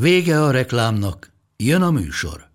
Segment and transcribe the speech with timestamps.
[0.00, 2.48] Vége a reklámnak, jön a műsor.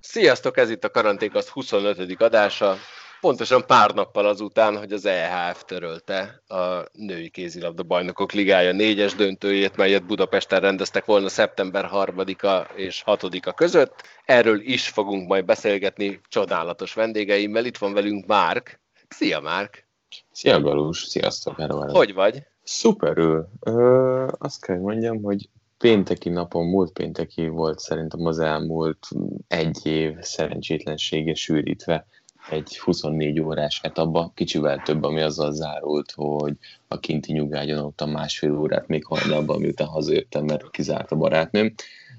[0.00, 2.20] Sziasztok, ez itt a Karanténkasz 25.
[2.20, 2.76] adása.
[3.22, 9.76] Pontosan pár nappal azután, hogy az EHF törölte a női kézilabda bajnokok ligája négyes döntőjét,
[9.76, 13.94] melyet Budapesten rendeztek volna szeptember 3-a és 6-a között.
[14.24, 17.64] Erről is fogunk majd beszélgetni csodálatos vendégeimmel.
[17.64, 18.80] Itt van velünk Márk.
[19.08, 19.86] Szia Márk!
[20.32, 21.58] Szia Galus, sziasztok!
[21.58, 21.88] Erről.
[21.88, 22.42] Hogy vagy?
[22.62, 23.48] Szuperül!
[23.60, 29.08] Ö, azt kell mondjam, hogy pénteki napon, múlt pénteki volt szerintem az elmúlt
[29.48, 32.06] egy év szerencsétlensége sűrítve
[32.50, 36.54] egy 24 órás etapba, kicsivel több, ami azzal zárult, hogy
[36.88, 41.74] a kinti nyugágyon ott a másfél órát még hajnalban, miután hazajöttem, mert kizárt a barátnőm.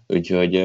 [0.08, 0.56] Úgyhogy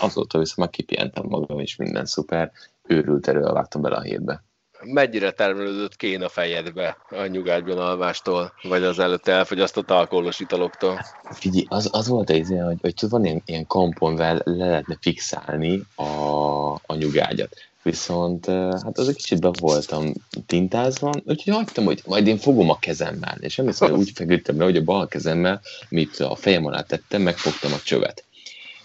[0.00, 2.52] azóta viszont már kipihentem magam, és minden szuper.
[2.82, 4.44] Őrült erővel vágtam bele a hétbe
[4.82, 11.00] mennyire termelődött kén a fejedbe a nyugágyban alvástól, vagy az előtt elfogyasztott alkoholos italoktól?
[11.30, 14.96] Figyelj, az, az volt egy ilyen, hogy, hogy tudod, van ilyen, ilyen kamponvel le lehetne
[15.00, 16.04] fixálni a,
[16.72, 17.56] a nyugágyat.
[17.90, 20.12] Viszont hát az egy kicsit be voltam
[20.46, 23.36] tintázva, úgyhogy hagytam, hogy majd én fogom a kezemmel.
[23.40, 27.22] És emlékszem, hogy úgy feküdtem le, hogy a bal kezemmel, mit a fejem alá tettem,
[27.22, 28.24] megfogtam a csövet.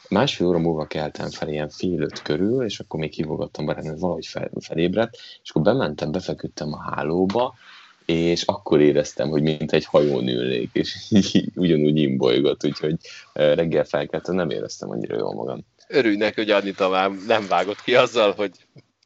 [0.10, 4.26] Másfél óra múlva keltem fel ilyen fél öt körül, és akkor még hívogattam barátnőt, valahogy
[4.26, 7.54] fel, felébredt, és akkor bementem, befeküdtem a hálóba,
[8.06, 10.96] és akkor éreztem, hogy mint egy hajón ülnék, és
[11.56, 12.96] ugyanúgy imbolygott, úgyhogy
[13.34, 15.60] reggel felkeltem, nem éreztem annyira jól magam.
[15.88, 18.52] Örülj neki, hogy Anita már nem vágott ki azzal, hogy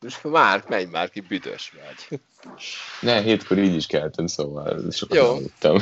[0.24, 2.20] már, menj már ki, büdös vagy.
[3.02, 5.38] Ne, hétkor így is keltem, szóval sokat Jó,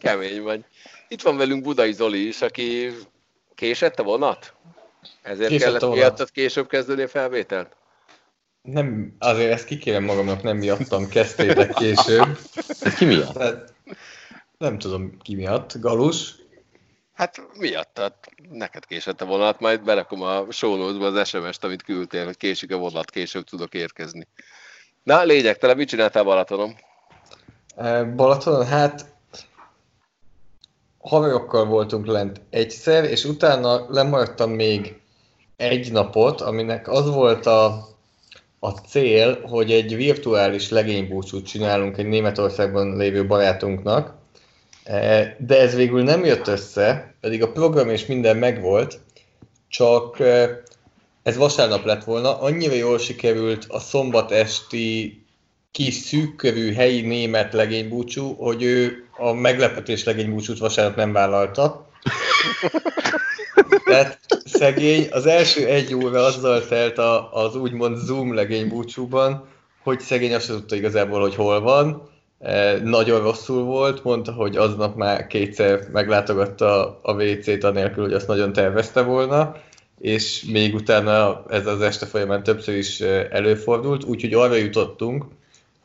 [0.00, 0.64] kemény vagy.
[1.08, 2.90] Itt van velünk Budai Zoli is, aki
[3.54, 4.54] Késett a vonat?
[5.22, 7.76] Ezért Késett kellett miattad később kezdeni a felvételt?
[8.62, 12.38] Nem, azért ezt kikérem magamnak, nem miattam kezdtétek később.
[12.80, 13.34] Ez ki miatt?
[13.34, 13.72] Tehát,
[14.58, 16.34] nem tudom ki miatt, Galus.
[17.16, 18.12] Hát miattad,
[18.50, 22.76] neked késett a vonat, majd berakom a show az SMS-t, amit küldtél, hogy késik a
[22.76, 24.26] vonat, később tudok érkezni.
[25.02, 26.76] Na, lényegtelen, mit csináltál Balatonon?
[28.16, 29.06] Balatonon, hát
[30.98, 35.00] haverokkal voltunk lent egyszer, és utána lemaradtam még
[35.56, 37.88] egy napot, aminek az volt a,
[38.58, 44.14] a cél, hogy egy virtuális legénybúcsút csinálunk egy Németországban lévő barátunknak,
[45.38, 49.00] de ez végül nem jött össze, pedig a program és minden megvolt,
[49.68, 50.62] csak e,
[51.22, 55.20] ez vasárnap lett volna, annyira jól sikerült a szombat esti
[55.70, 61.88] kis szűkkörű helyi német legénybúcsú, hogy ő a meglepetés legénybúcsút vasárnap nem vállalta.
[63.84, 69.48] Tehát szegény, az első egy óra azzal telt a, az úgymond Zoom legénybúcsúban,
[69.82, 72.10] hogy szegény azt tudta igazából, hogy hol van.
[72.38, 78.26] E, nagyon rosszul volt, mondta, hogy aznap már kétszer meglátogatta a WC-t anélkül, hogy azt
[78.26, 79.56] nagyon tervezte volna,
[79.98, 85.24] és még utána ez az este folyamán többször is e, előfordult, úgyhogy arra jutottunk,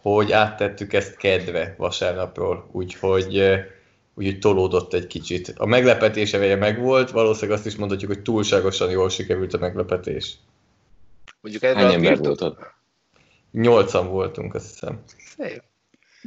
[0.01, 3.43] hogy áttettük ezt kedve vasárnapról, úgyhogy,
[4.13, 5.53] úgyhogy tolódott egy kicsit.
[5.57, 10.37] A meglepetés ereje megvolt, valószínűleg azt is mondhatjuk, hogy túlságosan jól sikerült a meglepetés.
[11.41, 12.55] Mondjuk erre Hány ember volt
[13.51, 15.03] Nyolcan voltunk, azt hiszem.
[15.37, 15.63] Szép.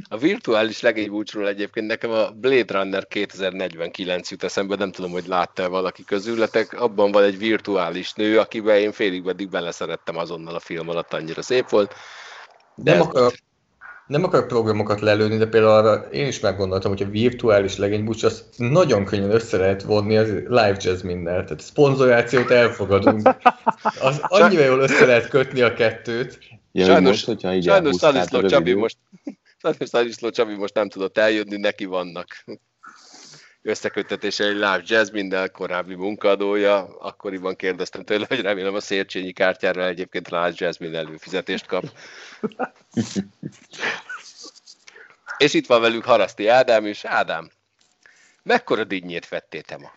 [0.09, 5.69] A virtuális legénybúcsról egyébként nekem a Blade Runner 2049 jut eszembe, nem tudom, hogy látta
[5.69, 10.89] valaki közületek, abban van egy virtuális nő, akiben én félig meddig beleszerettem azonnal a film
[10.89, 11.95] alatt, annyira szép volt.
[12.75, 13.35] De nem akarok,
[14.07, 18.45] nem akarok programokat lelőni, de például arra én is meggondoltam, hogy a virtuális legénybúcs, az
[18.57, 21.45] nagyon könnyen össze lehet vonni az live jazz mindennel.
[21.45, 23.29] Tehát szponzorációt elfogadunk.
[24.01, 26.39] Az annyira jól össze lehet kötni a kettőt.
[26.73, 28.97] Ja, sajnos, most, hogyha így sajnos Stanislav Csabi most,
[29.65, 32.45] sajnos Stanislav Csabi most nem tudott eljönni, neki vannak
[33.63, 36.99] összeköttetése egy live jazz minden korábbi munkadója.
[36.99, 41.85] Akkoriban kérdeztem tőle, hogy remélem a Szércsényi kártyára egyébként live jazz minden előfizetést kap.
[45.39, 47.51] És itt van velünk Haraszti Ádám, és Ádám,
[48.43, 49.93] mekkora dinnyét vettél ma?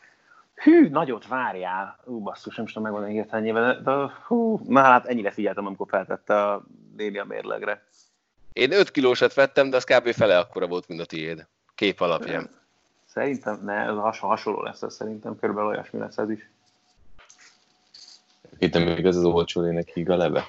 [0.55, 1.99] Hű, nagyot várjál.
[2.05, 3.91] Ú, basszus, nem is tudom megmondani hirtelen nyilván, de
[4.27, 7.87] hú, na hát ennyire figyeltem, amikor feltette a Déli a mérlegre.
[8.57, 10.13] Én 5 kilósat vettem, de az kb.
[10.13, 11.47] fele akkora volt, mint a tiéd.
[11.75, 12.49] Kép alapján.
[13.13, 16.49] Szerintem, ne, ez has, hasonló lesz, ez szerintem körülbelül olyasmi lesz ez is.
[18.57, 20.47] Itt még az az olcsó lének híg a leve.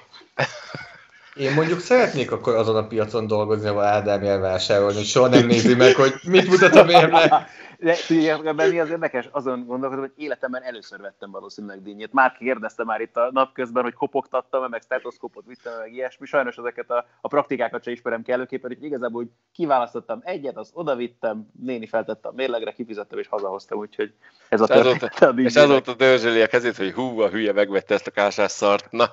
[1.35, 5.45] Én mondjuk szeretnék akkor azon a piacon dolgozni, ahol Ádám jel vásárolni, hogy soha nem
[5.45, 7.31] nézi meg, hogy mit mutat a mérleg.
[7.81, 9.29] De tudják, mi az érdekes?
[9.31, 12.13] Azon gondolkodom, hogy életemben először vettem valószínűleg dinnyét.
[12.13, 16.25] Már kérdezte már itt a napközben, hogy kopogtattam meg stetoszkópot vittem meg ilyesmi.
[16.25, 21.49] Sajnos ezeket a, a praktikákat sem ismerem kellőképpen, hogy igazából hogy kiválasztottam egyet, azt odavittem,
[21.59, 24.13] néni feltettem a mérlegre, kifizettem és hazahoztam, úgyhogy
[24.49, 28.07] ez a történet a És azóta dörzsöli a kezét, hogy hú, a hülye megvette ezt
[28.07, 28.91] a kásás szart.
[28.91, 29.05] Na.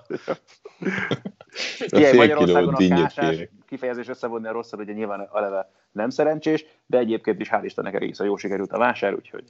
[1.86, 7.40] Ilyen Magyarországon a kásás kifejezés összevonni a rosszat, ugye nyilván leve nem szerencsés, de egyébként
[7.40, 9.44] is hál' Istennek egész a jó sikerült a vásár, úgyhogy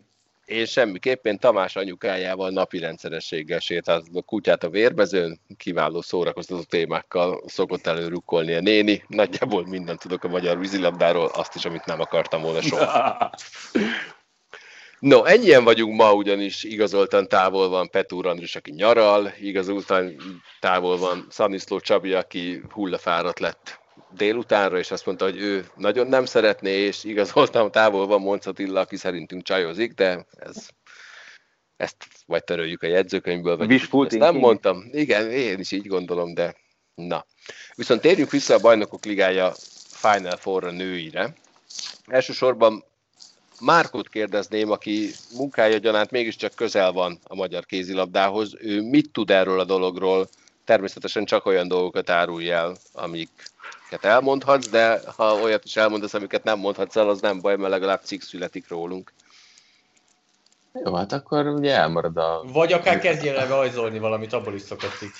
[0.46, 7.86] én semmiképpen Tamás anyukájával napi rendszerességgel sétált a kutyát a vérbezőn, kiváló szórakoztató témákkal szokott
[7.86, 9.02] előrukkolni a néni.
[9.08, 13.30] Nagyjából mindent tudok a magyar vízilabdáról, azt is, amit nem akartam volna soha.
[14.98, 20.16] No, ennyien vagyunk ma, ugyanis igazoltan távol van Petúr Andris, aki nyaral, igazoltan
[20.60, 23.80] távol van Szaniszló Csabi, aki hullafáradt lett
[24.10, 28.80] délutánra, és azt mondta, hogy ő nagyon nem szeretné, és igazoltam távol van Monc Attila,
[28.80, 30.68] aki szerintünk csajozik, de ez,
[31.76, 31.96] ezt
[32.26, 34.84] vagy töröljük a jegyzőkönyvből, vagy ezt nem mondtam.
[34.92, 36.56] Igen, én is így gondolom, de
[36.94, 37.26] na.
[37.74, 39.52] Viszont térjünk vissza a Bajnokok Ligája
[39.88, 41.34] Final Four-ra nőire.
[42.06, 42.84] Elsősorban
[43.60, 48.54] Márkot kérdezném, aki munkája gyanánt mégiscsak közel van a magyar kézilabdához.
[48.58, 50.28] Ő mit tud erről a dologról?
[50.64, 52.76] Természetesen csak olyan dolgokat árulj el,
[53.88, 57.70] amiket elmondhatsz, de ha olyat is elmondasz, amiket nem mondhatsz el, az nem baj, mert
[57.70, 59.12] legalább cikk születik rólunk.
[60.84, 62.44] Jó, hát akkor ugye elmarad a...
[62.52, 65.12] Vagy akár kezdjél el rajzolni valamit, abból is szokott cikk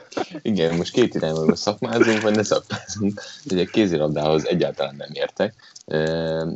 [0.42, 3.20] Igen, most két irányban szakmázunk, vagy ne szakmázunk.
[3.50, 5.54] Ugye kézilabdához egyáltalán nem értek,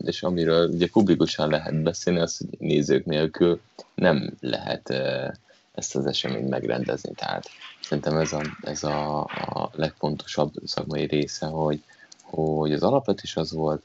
[0.02, 3.60] és amiről ugye publikusan lehet beszélni, az, hogy nézők nélkül
[3.94, 4.94] nem lehet
[5.80, 7.12] ezt az eseményt megrendezni.
[7.14, 7.48] Tehát
[7.80, 11.82] szerintem ez a, ez a, a legfontosabb szakmai része, hogy,
[12.22, 13.82] hogy az alapvetés az volt,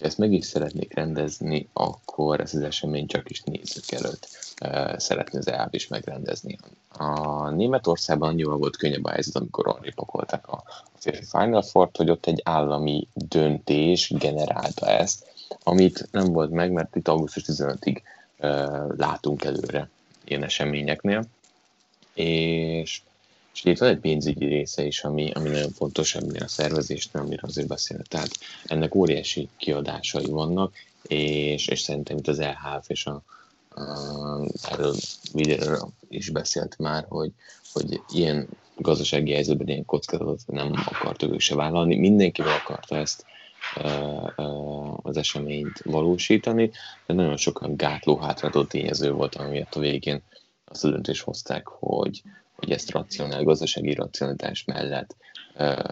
[0.00, 4.28] ha ezt meg is szeretnék rendezni, akkor ez az esemény csak is nézők előtt
[4.64, 6.58] uh, szeretné az EAB is megrendezni.
[6.88, 11.90] A Németországban annyival volt könnyebb a helyzet, amikor arra pakolták a, a férfi Final four
[11.92, 15.26] hogy ott egy állami döntés generálta ezt,
[15.62, 18.00] amit nem volt meg, mert itt augusztus 15-ig
[18.38, 19.88] uh, látunk előre
[20.24, 21.24] ilyen eseményeknél.
[22.14, 23.00] És
[23.54, 27.42] és itt van egy pénzügyi része is, ami, ami nagyon fontos ennél a szervezésnél, amire
[27.42, 28.06] azért beszélek.
[28.06, 28.30] Tehát
[28.64, 33.22] ennek óriási kiadásai vannak, és, és szerintem itt az EHF és a,
[33.68, 33.82] a,
[34.70, 34.94] erről
[35.32, 37.32] videóra is beszélt már, hogy,
[37.72, 41.96] hogy ilyen gazdasági helyzetben ilyen kockázatot nem akartak ők se vállalni.
[41.96, 43.24] Mindenkivel akarta ezt
[45.02, 46.70] az eseményt valósítani,
[47.06, 50.22] de nagyon sokan gátló hátráltató tényező volt, amiért a végén
[50.64, 52.22] azt a döntést hozták, hogy,
[52.52, 55.16] hogy ezt racionál, gazdasági racionalitás mellett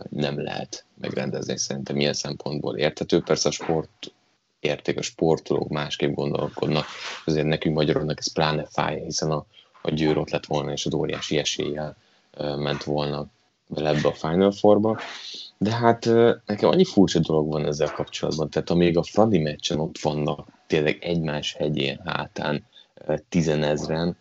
[0.08, 1.58] nem lehet megrendezni.
[1.58, 3.20] Szerintem ilyen szempontból értető.
[3.20, 4.12] Persze a sport
[4.60, 6.86] érték, a sportolók másképp gondolkodnak.
[7.24, 9.44] Azért nekünk magyaroknak ez pláne fáj, hiszen a,
[9.82, 11.96] a győr ott lett volna, és a óriási eséllyel
[12.38, 13.26] ment volna
[13.66, 15.00] vele ebbe a Final Four-ba.
[15.62, 16.04] De hát
[16.46, 20.98] nekem annyi furcsa dolog van ezzel kapcsolatban, tehát amíg a Fradi meccsen ott vannak tényleg
[21.00, 22.66] egymás hegyén hátán
[23.28, 24.16] tizenezren,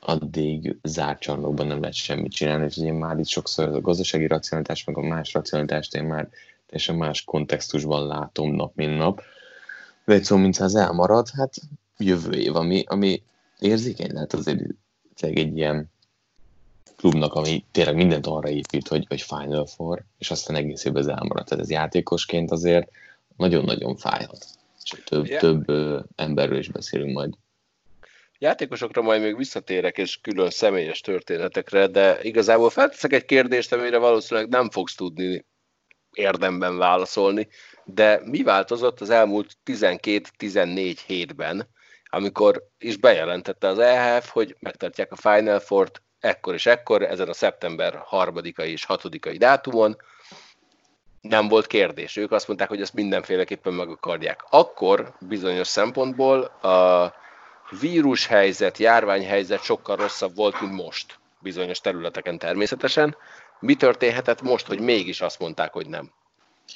[0.00, 4.84] addig zárt csarnokban nem lehet semmit csinálni, és én már itt sokszor a gazdasági racionalitás,
[4.84, 6.28] meg a más racionalitást én már
[6.66, 9.22] teljesen más kontextusban látom nap, mint nap.
[10.04, 11.54] De egy szó, mint az elmarad, hát
[11.98, 13.22] jövő év, ami, ami
[13.58, 14.62] érzékeny lehet azért
[15.20, 15.90] egy ilyen
[17.04, 21.08] klubnak, ami tényleg mindent arra épít, hogy, hogy Final Four, és aztán egész évben ez
[21.08, 21.44] elmarad.
[21.44, 22.90] Tehát ez játékosként azért
[23.36, 24.46] nagyon-nagyon fájhat.
[24.82, 25.40] És több, yeah.
[25.40, 27.34] több ö, emberről is beszélünk majd.
[28.38, 34.48] Játékosokra majd még visszatérek, és külön személyes történetekre, de igazából felteszek egy kérdést, amire valószínűleg
[34.48, 35.44] nem fogsz tudni
[36.12, 37.48] érdemben válaszolni,
[37.84, 41.68] de mi változott az elmúlt 12-14 hétben,
[42.04, 47.32] amikor is bejelentette az EHF, hogy megtartják a Final Four-t ekkor és ekkor, ezen a
[47.32, 49.96] szeptember 3-ai és 6-ai dátumon,
[51.20, 52.16] nem volt kérdés.
[52.16, 54.44] Ők azt mondták, hogy ezt mindenféleképpen meg akarják.
[54.50, 57.14] Akkor bizonyos szempontból a
[57.80, 61.18] vírushelyzet, járványhelyzet sokkal rosszabb volt, mint most.
[61.38, 63.16] Bizonyos területeken természetesen.
[63.60, 66.10] Mi történhetett most, hogy mégis azt mondták, hogy nem?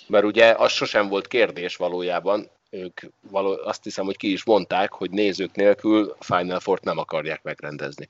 [0.06, 3.00] Mert ugye az sosem volt kérdés valójában, ők
[3.30, 8.08] való, azt hiszem, hogy ki is mondták, hogy nézők nélkül Final Four nem akarják megrendezni.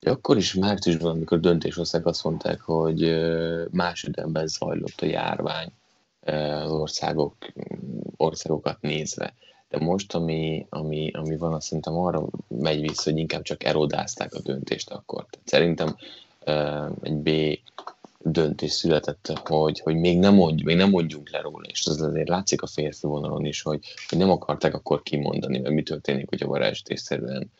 [0.00, 3.20] Akkor is márciusban, amikor döntés hozták, azt mondták, hogy
[3.70, 5.68] más ütemben zajlott a járvány
[6.64, 7.34] az országok,
[8.16, 9.34] országokat nézve.
[9.68, 14.34] De most, ami, ami, ami van, azt szerintem arra megy vissza, hogy inkább csak erodázták
[14.34, 15.26] a döntést akkor.
[15.30, 15.96] Tehát szerintem
[17.02, 17.58] egy B
[18.22, 22.28] döntés született, hogy, hogy még, nem mondj, még nem mondjunk le róla, és az azért
[22.28, 26.42] látszik a férfi vonalon is, hogy, hogy nem akarták akkor kimondani, mert mi történik, hogy
[26.42, 27.50] a varázsítésszerűen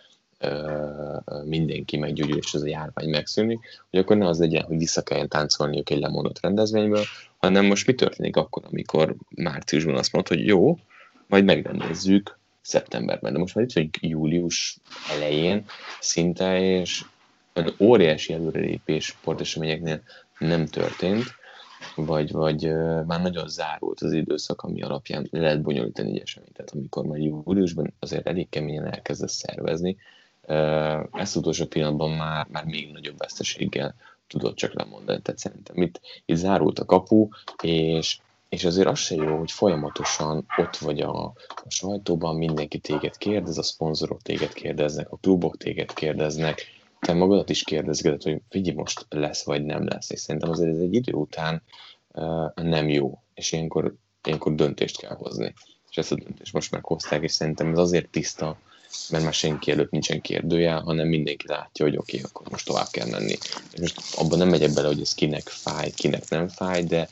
[1.44, 3.58] mindenki meggyógyul, és ez a járvány megszűnik,
[3.90, 7.04] hogy akkor ne az legyen, hogy vissza kelljen táncolniuk egy lemondott rendezvényből,
[7.38, 10.78] hanem most mi történik akkor, amikor márciusban azt mondta, hogy jó,
[11.26, 14.78] majd megrendezzük szeptemberben, de most már itt vagy július
[15.10, 15.64] elején
[16.00, 17.04] szinte, és
[17.52, 20.02] egy óriási előrelépés sporteseményeknél
[20.38, 21.24] nem történt,
[21.94, 22.72] vagy, vagy
[23.06, 26.52] már nagyon zárult az időszak, ami alapján lehet bonyolítani egy eseményt.
[26.52, 29.96] Tehát amikor már júliusban azért elég keményen elkezdett szervezni,
[31.12, 33.94] ezt utolsó pillanatban már, már még nagyobb veszteséggel
[34.26, 35.20] tudott csak lemondani.
[35.22, 37.28] Tehát szerintem itt, itt zárult a kapu,
[37.62, 43.16] és, és azért az se jó, hogy folyamatosan ott vagy a, a sajtóban, mindenki téged
[43.16, 46.66] kérdez, a szponzorok téged kérdeznek, a klubok téged kérdeznek,
[47.00, 50.78] te magadat is kérdezgeted, hogy figyelj, most lesz vagy nem lesz, és szerintem azért ez
[50.78, 51.62] egy idő után
[52.14, 55.54] uh, nem jó, és ilyenkor, ilyenkor döntést kell hozni.
[55.90, 58.58] És ezt a döntést most meghozták, és szerintem ez azért tiszta,
[59.10, 62.88] mert már senki előtt nincsen kérdője, hanem mindenki látja, hogy oké, okay, akkor most tovább
[62.90, 63.36] kell menni.
[63.72, 67.08] És most abban nem megyek bele, hogy ez kinek fáj, kinek nem fáj, de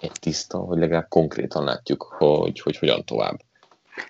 [0.00, 3.40] egy tiszta, hogy legalább konkrétan látjuk, hogy, hogy hogyan tovább.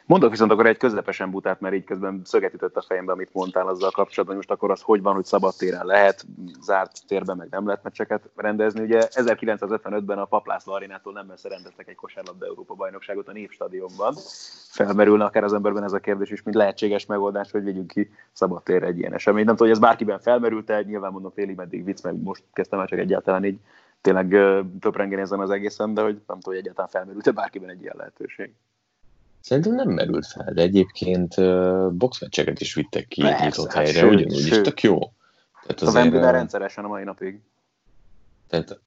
[0.06, 3.68] Mondok viszont akkor egy közepesen butát, mert így közben szöget ütött a fejembe, amit mondtál
[3.68, 6.24] azzal kapcsolatban, hogy most akkor az hogy van, hogy szabad téren lehet,
[6.60, 8.82] zárt térben meg nem lehet meccseket rendezni.
[8.82, 14.14] Ugye 1955-ben a Paplászló Arénától nem messze rendeztek egy kosárlabda Európa bajnokságot a Névstadionban.
[14.70, 18.62] Felmerülne akár az emberben ez a kérdés is, mint lehetséges megoldás, hogy vigyünk ki szabad
[18.62, 19.44] térre egy ilyen esemény.
[19.44, 22.86] Nem tudom, hogy ez bárkiben felmerült-e, nyilván mondom félig meddig vicc, meg most kezdtem el
[22.86, 23.58] csak egyáltalán így
[24.00, 24.28] tényleg
[24.80, 28.52] töprengeni ezen az egészen, de hogy nem tudom, hogy egyáltalán felmerült-e bárkiben egy ilyen lehetőség.
[29.46, 31.34] Szerintem nem merült fel, de egyébként
[31.96, 34.50] boxmeccseket is vittek ki Persze, nyitott hát helyre, sőt, ugyanúgy sőt.
[34.50, 34.98] is tök jó.
[35.62, 37.40] Tehát az Wembley rendszeresen a mai napig.
[38.48, 38.80] Tehát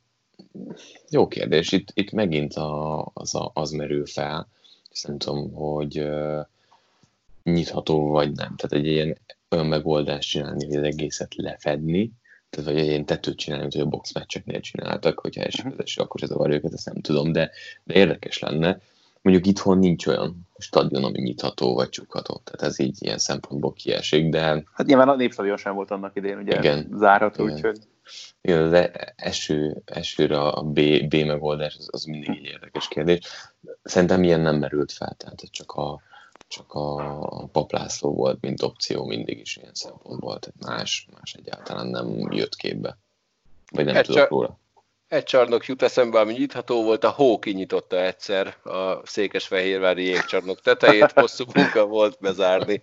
[1.09, 4.47] jó kérdés, itt, itt megint a, az, a, az merül fel,
[4.91, 6.45] és nem tudom, hogy uh,
[7.43, 8.55] nyitható vagy nem.
[8.55, 9.17] Tehát egy ilyen
[9.49, 12.11] olyan megoldást csinálni, hogy az egészet lefedni,
[12.49, 16.23] tehát vagy egy ilyen tetőt csinálni, mint hogy a boxmeccseknél csináltak, hogyha az eső, akkor
[16.23, 17.51] ez a őket, ezt nem tudom, de,
[17.83, 18.81] de érdekes lenne
[19.21, 22.41] mondjuk itthon nincs olyan stadion, ami nyitható vagy csukható.
[22.43, 24.63] Tehát ez így ilyen szempontból kiesik, de...
[24.73, 27.55] Hát nyilván a Népstadion sem volt annak idén, ugye igen, zárható, igen.
[27.55, 27.77] úgyhogy...
[28.41, 33.19] Igen, az eső, esőre a B, B megoldás az, az mindig egy érdekes kérdés.
[33.83, 36.01] Szerintem ilyen nem merült fel, tehát csak a,
[36.47, 41.87] csak a, a paplászló volt, mint opció mindig is ilyen szempontból, tehát más, más egyáltalán
[41.87, 42.97] nem jött képbe.
[43.71, 44.57] Vagy nem hát tudok csak, róla.
[45.09, 51.11] Egy csarnok jut eszembe, ami nyitható volt, a hó kinyitotta egyszer a Székesfehérvári jégcsarnok tetejét,
[51.11, 52.81] hosszú munka volt bezárni,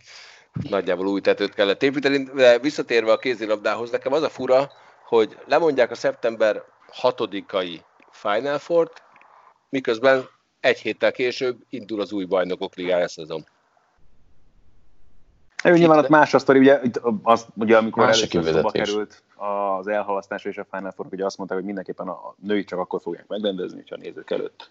[0.52, 4.70] nagyjából új tetőt kellett építeni, de visszatérve a kézilabdához, nekem az a fura,
[5.04, 6.62] hogy lemondják a szeptember
[7.02, 7.80] 6-ai
[8.10, 9.02] Final Four-t,
[9.68, 10.28] miközben
[10.60, 13.46] egy héttel később indul az új bajnokok ligája szezon.
[15.66, 16.80] Ő nyilván ott más a sztori, ugye,
[17.22, 19.22] az, ugye amikor először szóba került
[19.78, 23.00] az elhalasztás és a Final Four, ugye azt mondták, hogy mindenképpen a női csak akkor
[23.00, 24.70] fogják megrendezni, hogyha a nézők előtt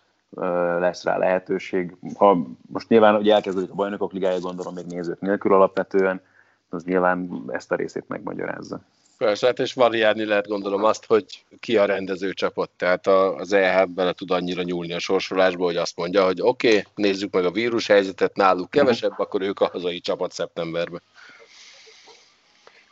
[0.79, 1.95] lesz rá lehetőség.
[2.17, 2.37] Ha
[2.71, 6.21] most nyilván ugye elkezdődik a bajnokok ligája, gondolom még nézők nélkül alapvetően,
[6.69, 8.79] az nyilván ezt a részét megmagyarázza.
[9.17, 11.25] Persze, hát és variálni lehet gondolom azt, hogy
[11.59, 12.69] ki a rendező csapat.
[12.77, 16.83] Tehát az EH bele tud annyira nyúlni a sorsolásba, hogy azt mondja, hogy oké, okay,
[16.95, 21.01] nézzük meg a vírus helyzetet, náluk kevesebb, akkor ők a hazai csapat szeptemberben.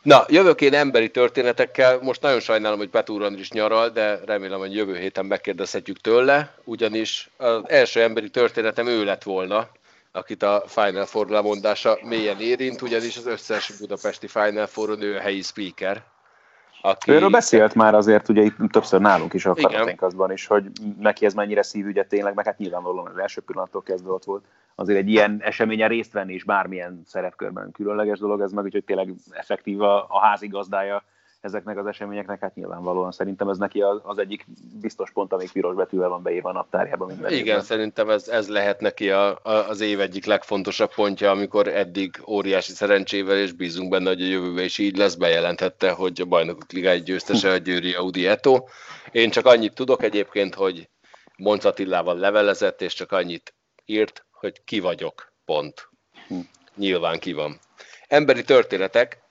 [0.02, 1.98] Na, jövök én emberi történetekkel.
[2.02, 7.30] Most nagyon sajnálom, hogy Petúr is nyaral, de remélem, hogy jövő héten megkérdezhetjük tőle, ugyanis
[7.36, 9.68] az első emberi történetem ő lett volna,
[10.12, 15.20] akit a Final Four lemondása mélyen érint, ugyanis az összes budapesti Final Four-on ő a
[15.20, 16.04] helyi speaker,
[16.84, 17.10] aki...
[17.10, 21.34] Őről beszélt már azért, ugye itt többször nálunk is a Karaténkaszban is, hogy neki ez
[21.34, 24.44] mennyire szívügye tényleg, meg hát nyilvánvalóan az első pillanattól kezdve ott volt.
[24.74, 29.14] Azért egy ilyen eseményen részt venni is bármilyen szerepkörben különleges dolog ez meg, úgyhogy tényleg
[29.30, 31.04] effektív a, a házigazdája
[31.44, 34.46] ezeknek az eseményeknek, hát nyilvánvalóan szerintem ez neki az egyik
[34.80, 37.60] biztos pont, amik piros betűvel van beírva a naptárjában minden Igen, évben.
[37.60, 42.72] szerintem ez, ez lehet neki a, a, az év egyik legfontosabb pontja, amikor eddig óriási
[42.72, 47.00] szerencsével, és bízunk benne, hogy a jövőben is így lesz, bejelentette, hogy a bajnokok ligáj
[47.00, 48.64] győztese a Győri Audi Eto.
[49.12, 50.88] Én csak annyit tudok egyébként, hogy
[51.36, 55.88] Monc Attilával levelezett, és csak annyit írt, hogy ki vagyok, pont.
[56.76, 57.58] Nyilván ki van.
[58.08, 59.23] Emberi történetek,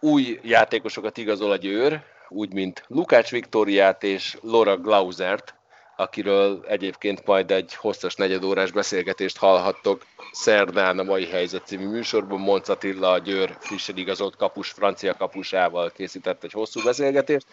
[0.00, 5.54] új játékosokat igazol a Győr, úgy, mint Lukács Viktóriát és Laura Glausert,
[5.96, 12.40] akiről egyébként majd egy hosszas negyedórás beszélgetést hallhattok szerdán a mai helyzet című műsorban.
[12.40, 17.46] Monc Attila, a Győr frissen igazolt kapus, francia kapusával készített egy hosszú beszélgetést.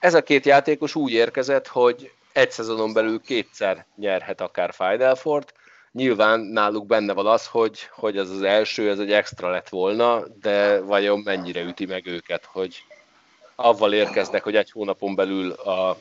[0.00, 5.54] Ez a két játékos úgy érkezett, hogy egy szezonon belül kétszer nyerhet akár Final Four-t.
[5.92, 10.22] Nyilván náluk benne van az, hogy, hogy ez az első, ez egy extra lett volna,
[10.40, 12.84] de vajon mennyire üti meg őket, hogy
[13.54, 15.96] avval érkeznek, hogy egy hónapon belül a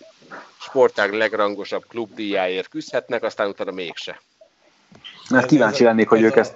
[0.59, 4.21] sportág legrangosabb klubdíjáért küzdhetnek, aztán utána mégse.
[5.29, 6.55] Hát kíváncsi lennék, hogy ők ezt...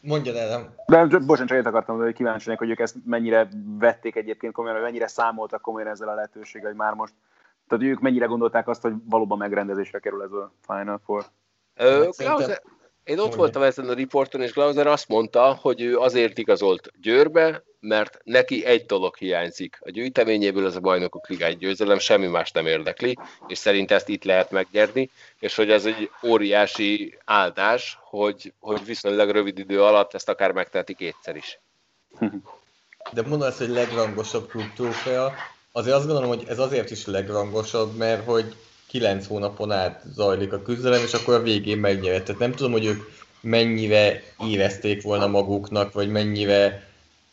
[0.00, 0.74] Mondja el, nem.
[0.86, 4.76] De bocsánat, csak akartam mondani, hogy kíváncsi lennék, hogy ők ezt mennyire vették egyébként komolyan,
[4.76, 7.12] vagy mennyire számoltak komolyan ezzel a lehetőséggel, hogy már most
[7.68, 11.24] tehát ők mennyire gondolták azt, hogy valóban megrendezésre kerül ez a Final Four?
[11.80, 12.62] Ö, Klauser,
[13.04, 17.62] én ott voltam ezen a riporton, és Glauser azt mondta, hogy ő azért igazolt Győrbe,
[17.80, 19.78] mert neki egy dolog hiányzik.
[19.80, 24.24] A gyűjteményéből ez a bajnokok ligány győzelem, semmi más nem érdekli, és szerint ezt itt
[24.24, 30.28] lehet megnyerni, és hogy ez egy óriási áldás, hogy, hogy viszonylag rövid idő alatt ezt
[30.28, 31.60] akár megteheti kétszer is.
[33.12, 35.32] De mondom ezt, hogy legrangosabb klub trófea,
[35.72, 38.54] azért azt gondolom, hogy ez azért is legrangosabb, mert hogy
[38.90, 42.24] kilenc hónapon át zajlik a küzdelem, és akkor a végén megnyert.
[42.24, 43.02] Tehát nem tudom, hogy ők
[43.40, 46.88] mennyire érezték volna maguknak, vagy mennyire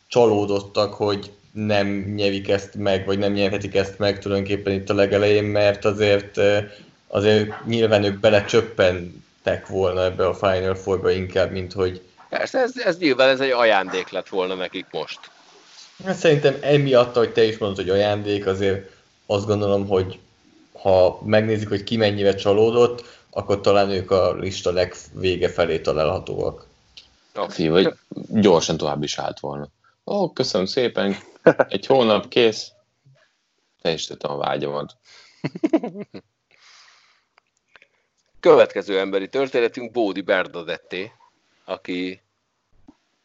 [0.08, 5.44] csalódottak, hogy nem nyerik ezt meg, vagy nem nyerhetik ezt meg tulajdonképpen itt a legelején,
[5.44, 6.40] mert azért,
[7.08, 12.02] azért nyilván ők belecsöppentek volna ebbe a Final Four-ba inkább, mint hogy...
[12.30, 15.20] Persze, ez, ez nyilván ez egy ajándék lett volna nekik most.
[16.06, 18.90] Hát szerintem emiatt, hogy te is mondod, hogy ajándék, azért
[19.26, 20.20] azt gondolom, hogy
[20.82, 26.68] ha megnézik, hogy ki mennyire csalódott, akkor talán ők a lista legvége felé találhatóak.
[27.50, 27.94] Fí, vagy
[28.30, 29.68] gyorsan tovább is állt volna.
[30.06, 31.16] Ó, köszönöm szépen,
[31.68, 32.72] egy hónap kész,
[33.82, 34.96] teljesítettem a vágyamat.
[38.40, 41.12] Következő emberi történetünk Bódi Bernadetté,
[41.66, 42.22] aki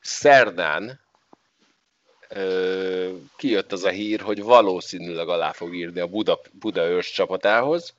[0.00, 1.00] szerdán
[3.36, 7.94] kijött az a hír, hogy valószínűleg alá fog írni a Buda, Budaörs csapatához.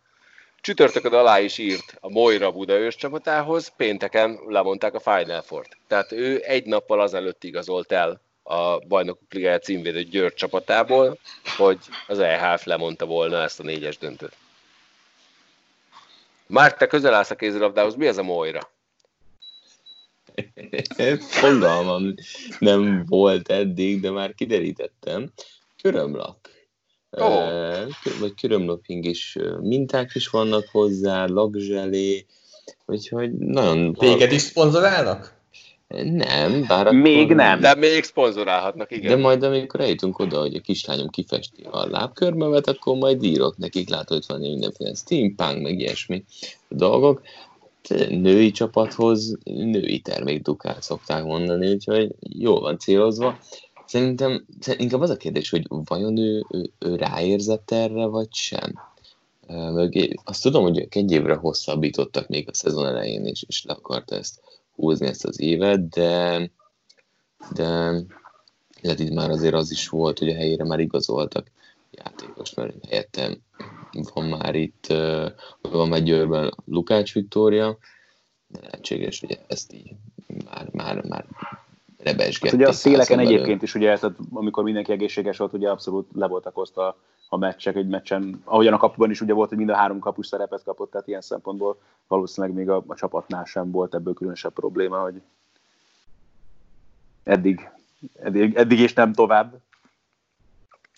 [0.61, 5.77] Csütörtökön alá is írt a Moira Budaörs csapatához, pénteken lemondták a Final Four-t.
[5.87, 11.17] Tehát ő egy nappal azelőtt igazolt el a Bajnokok Ligája címvédő György csapatából,
[11.57, 14.35] hogy az EHF lemondta volna ezt a négyes döntőt.
[16.45, 18.71] Már te közel állsz a kézilabdához, mi ez a Moira?
[21.19, 22.13] Fogalmam
[22.59, 25.31] nem volt eddig, de már kiderítettem.
[25.81, 26.47] Körömlap.
[27.09, 27.87] Oh.
[28.19, 32.25] Vagy körömlaping is minták is vannak hozzá, lakzselé,
[32.85, 33.93] úgyhogy nagyon...
[33.93, 35.41] Téged is szponzorálnak?
[36.01, 37.59] Nem, bár Még akkor, nem.
[37.59, 39.09] De még szponzorálhatnak, igen.
[39.09, 43.89] De majd amikor eljutunk oda, hogy a kislányom kifesti a lábkörmevet, akkor majd írok nekik,
[43.89, 46.23] látod, hogy van mindenféle steampunk, meg ilyesmi
[46.67, 47.21] dolgok
[48.09, 53.37] női csapathoz női termékdukát szokták mondani, úgyhogy jól van célozva.
[53.85, 54.45] Szerintem,
[54.77, 58.79] inkább az a kérdés, hogy vajon ő, ő, ő ráérzett erre, vagy sem.
[59.47, 64.15] Meg azt tudom, hogy egy évre hosszabbítottak még a szezon elején, és, és le akarta
[64.15, 64.41] ezt
[64.75, 66.51] húzni ezt az évet, de,
[67.53, 67.65] de
[68.83, 71.51] hát itt már azért az is volt, hogy a helyére már igazoltak
[71.91, 73.37] játékos, mert helyettem
[74.13, 74.87] van már itt,
[75.61, 77.77] van már Győrben Lukács Viktória,
[78.61, 79.91] lehetséges, hogy ezt így
[80.45, 81.25] már, már, már
[81.97, 82.49] rebesgették.
[82.49, 86.27] Hát ugye a széleken egyébként is, ugye, tehát amikor mindenki egészséges volt, ugye abszolút le
[86.27, 86.97] voltak a,
[87.29, 88.41] a meccsek egy meccsen.
[88.43, 91.21] Ahogyan a kapuban is ugye volt, hogy mind a három kapus szerepet kapott, tehát ilyen
[91.21, 95.21] szempontból valószínűleg még a, a csapatnál sem volt ebből különösebb probléma, hogy
[97.23, 97.69] eddig,
[98.19, 99.55] eddig, eddig és nem tovább.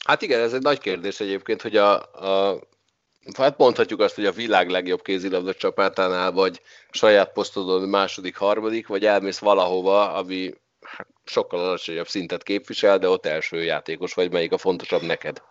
[0.05, 2.59] Hát igen, ez egy nagy kérdés egyébként, hogy a, a
[3.33, 6.61] Hát mondhatjuk azt, hogy a világ legjobb kézilabda csapátánál vagy
[6.91, 13.25] saját posztodon második, harmadik, vagy elmész valahova, ami hát, sokkal alacsonyabb szintet képvisel, de ott
[13.25, 15.41] első játékos vagy, melyik a fontosabb neked.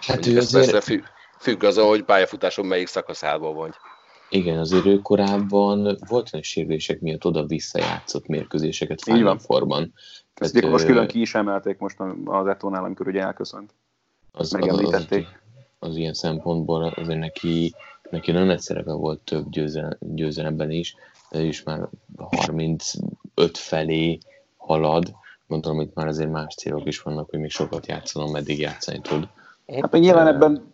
[0.00, 0.70] Hát ő azért...
[0.70, 1.02] persze függ,
[1.38, 3.74] függ azon, hogy pályafutáson melyik szakaszában vagy.
[4.28, 9.92] Igen, azért ő korábban volt olyan sérülések miatt oda visszajátszott mérkőzéseket Final Fourban.
[10.34, 10.68] Ezt ő...
[10.68, 13.74] most külön ki is emelték most az Etónál, amikor ugye elköszönt.
[14.32, 15.26] Az, Megemlítették.
[15.26, 15.41] Az, az,
[15.82, 17.74] az ilyen szempontból azért neki,
[18.10, 20.94] neki nagyon nagy szerepe volt több győzelem, győzelemben is,
[21.30, 22.88] de is már 35
[23.52, 24.18] felé
[24.56, 25.14] halad.
[25.46, 29.28] Gondolom, itt már azért más célok is vannak, hogy még sokat játszom, meddig játszani tud.
[29.80, 30.71] Hát még nyilván ebben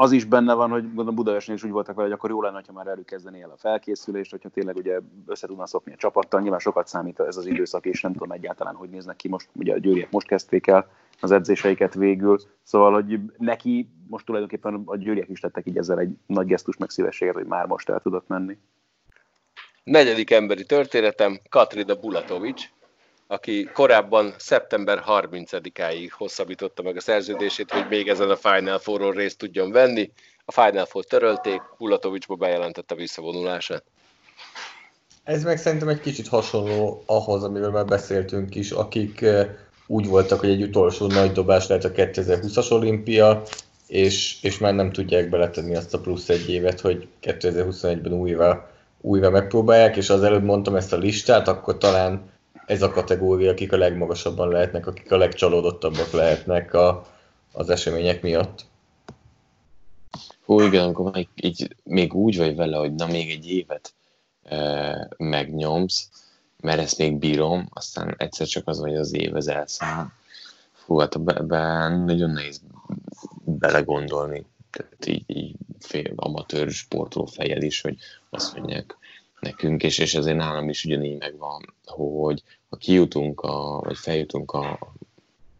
[0.00, 2.62] az is benne van, hogy gondolom Budaörsön is úgy voltak vele, hogy akkor jó lenne,
[2.66, 6.40] ha már előkezdeni el a felkészülést, hogyha tényleg ugye össze tudna szokni a csapattal.
[6.40, 9.48] Nyilván sokat számít ez az időszak, és nem tudom egyáltalán, hogy néznek ki most.
[9.52, 14.96] Ugye a győriek most kezdték el az edzéseiket végül, szóval, hogy neki most tulajdonképpen a
[14.96, 18.28] győriek is tettek így ezzel egy nagy gesztus meg szívességet, hogy már most el tudott
[18.28, 18.58] menni.
[19.84, 22.72] Negyedik emberi történetem, Katrina Bulatovics,
[23.30, 29.38] aki korábban szeptember 30-áig hosszabbította meg a szerződését, hogy még ezen a Final Four-on részt
[29.38, 30.10] tudjon venni.
[30.44, 33.84] A Final Four törölték, Bulatovicsba bejelentette visszavonulását.
[35.24, 39.48] Ez meg szerintem egy kicsit hasonló ahhoz, amiről már beszéltünk is, akik eh,
[39.86, 43.42] úgy voltak, hogy egy utolsó nagy dobás lehet a 2020-as olimpia,
[43.86, 49.30] és, és már nem tudják beletenni azt a plusz egy évet, hogy 2021-ben újra, újra
[49.30, 52.30] megpróbálják, és az előbb mondtam ezt a listát, akkor talán
[52.70, 57.06] ez a kategória, akik a legmagasabban lehetnek, akik a legcsalódottabbak lehetnek a,
[57.52, 58.64] az események miatt.
[60.44, 63.92] Hú, igen, amikor még, így, még úgy vagy vele, hogy na még egy évet
[64.42, 66.08] e, megnyomsz,
[66.60, 70.06] mert ezt még bírom, aztán egyszer csak az, hogy az év ez elszáll.
[70.72, 72.60] Fú, hát ebben nagyon nehéz
[73.44, 77.96] belegondolni, tehát így, így fél amatőr sportoló fejjel is, hogy
[78.30, 78.96] azt mondják,
[79.40, 84.78] nekünk, és, és ezért nálam is ugyanígy megvan, hogy ha kijutunk, a, vagy feljutunk a,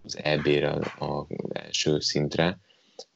[0.05, 2.59] az EB-re, az első szintre,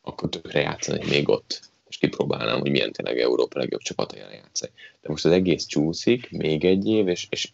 [0.02, 1.61] akkor tökre játszani még ott.
[1.88, 4.72] És kipróbálnám, hogy milyen tényleg Európa legjobb csapataján játszani.
[5.00, 7.52] De most az egész csúszik, még egy év, és, és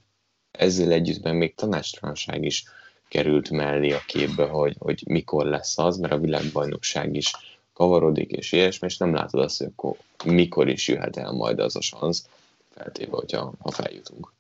[0.51, 2.65] ezzel együttben még tanácstalanság is
[3.09, 7.33] került mellé a képbe, hogy, hogy mikor lesz az, mert a világbajnokság is
[7.73, 11.77] kavarodik, és ilyesmi, és nem látod azt, hogy akkor mikor is jöhet el majd az
[11.77, 12.29] a szansz,
[12.71, 14.33] feltéve, hogyha ha feljutunk.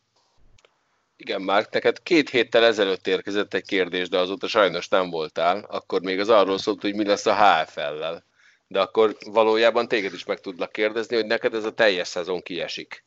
[1.21, 5.67] Igen, már neked két héttel ezelőtt érkezett egy kérdés, de azóta sajnos nem voltál.
[5.69, 8.25] Akkor még az arról szólt, hogy mi lesz a HFL-lel.
[8.69, 13.05] De akkor valójában téged is meg tudlak kérdezni, hogy neked ez a teljes szezon kiesik.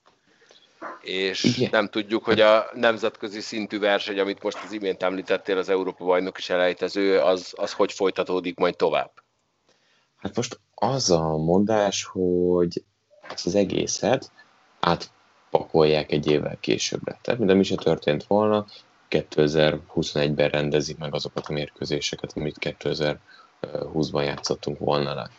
[1.01, 1.69] És Igen.
[1.71, 6.37] nem tudjuk, hogy a nemzetközi szintű verseny, amit most az imént említettél, az Európa bajnok
[6.37, 9.11] is elejtező, az, az hogy folytatódik majd tovább?
[10.17, 12.83] Hát most az a mondás, hogy
[13.29, 14.31] ezt az egészet
[15.53, 17.19] átpakolják egy évvel későbbre.
[17.21, 18.65] Tehát minden mi se történt volna,
[19.09, 25.29] 2021-ben rendezik meg azokat a mérkőzéseket, amit 2020-ban játszottunk volna le.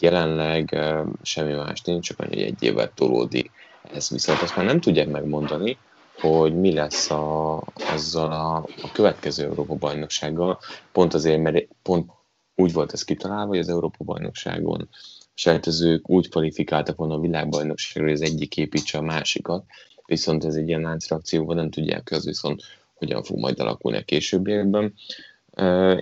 [0.00, 0.78] Jelenleg
[1.22, 3.50] semmi más nincs, csak annyi, hogy egy évvel tolódik.
[3.94, 5.78] Ez viszont azt már nem tudják megmondani,
[6.20, 7.56] hogy mi lesz a,
[7.92, 10.58] azzal a, a következő Európa-bajnoksággal,
[10.92, 12.10] pont azért, mert pont
[12.54, 14.88] úgy volt ez kitalálva, hogy az Európa-bajnokságon
[15.34, 19.64] sejtezők úgy kvalifikáltak volna a világbajnokságra, hogy az egyik építse a másikat,
[20.06, 22.62] viszont ez egy ilyen láncreakcióban nem tudják, az viszont
[22.94, 24.94] hogyan fog majd alakulni a későbbiekben.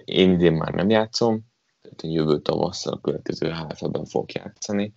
[0.04, 1.40] Én idén már nem játszom,
[1.82, 4.92] tehát én jövő tavasszal a következő HFL-ben fogok játszani.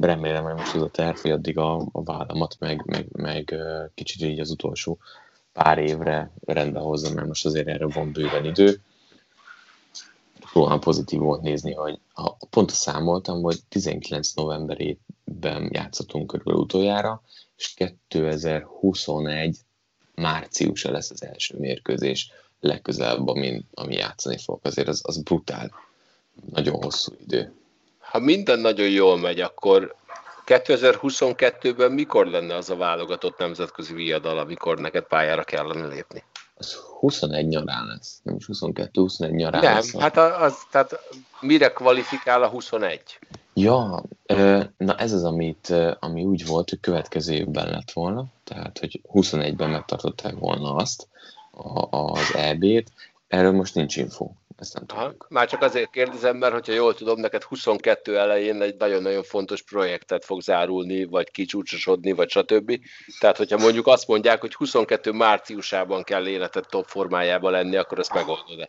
[0.00, 3.54] Remélem, hogy most az a terv, hogy addig a, a vállamat, meg, meg, meg
[3.94, 4.98] kicsit így az utolsó
[5.52, 8.80] pár évre rendbe hozzam, mert most azért erre van bőven idő
[10.54, 17.22] rohan pozitív volt nézni, hogy ha pont számoltam, hogy 19 novemberében játszottunk körülbelül utoljára,
[17.56, 19.56] és 2021
[20.14, 24.60] márciusa lesz az első mérkőzés legközelebb, ami, ami játszani fog.
[24.62, 25.70] Azért az, az brutál.
[26.50, 27.52] Nagyon hosszú idő.
[27.98, 29.94] Ha minden nagyon jól megy, akkor
[30.46, 36.24] 2022-ben mikor lenne az a válogatott nemzetközi viadal, amikor neked pályára kellene lépni?
[36.54, 39.92] Az 21 nyarán lesz, nem is 22, 21 nyarán nem, lesz.
[39.92, 40.98] Nem, hát az, tehát
[41.40, 43.02] mire kvalifikál a 21?
[43.54, 44.02] Ja,
[44.76, 49.70] na ez az, amit, ami úgy volt, hogy következő évben lett volna, tehát hogy 21-ben
[49.70, 51.08] megtartották volna azt,
[51.90, 52.92] az EB-t,
[53.28, 54.30] erről most nincs info.
[54.64, 58.76] Ezt nem Aha, már csak azért kérdezem, mert hogyha jól tudom, neked 22 elején egy
[58.76, 62.80] nagyon-nagyon fontos projektet fog zárulni, vagy kicsúcsosodni, vagy stb.
[63.18, 68.14] Tehát, hogyha mondjuk azt mondják, hogy 22 márciusában kell életed top formájában lenni, akkor ezt
[68.14, 68.68] megoldod-e?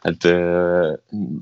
[0.00, 0.92] Hát ö,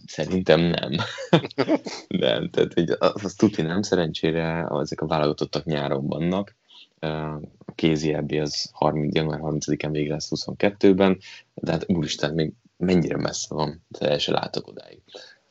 [0.07, 0.91] szerintem nem.
[2.25, 6.55] nem, tehát hogy az, az tuti nem, szerencsére ezek a válogatottak nyáron vannak,
[7.73, 11.19] a kézi ebbi az 30, január 30-án végre lesz 22-ben,
[11.55, 14.99] de hát úristen, még mennyire messze van, el se látok odáig.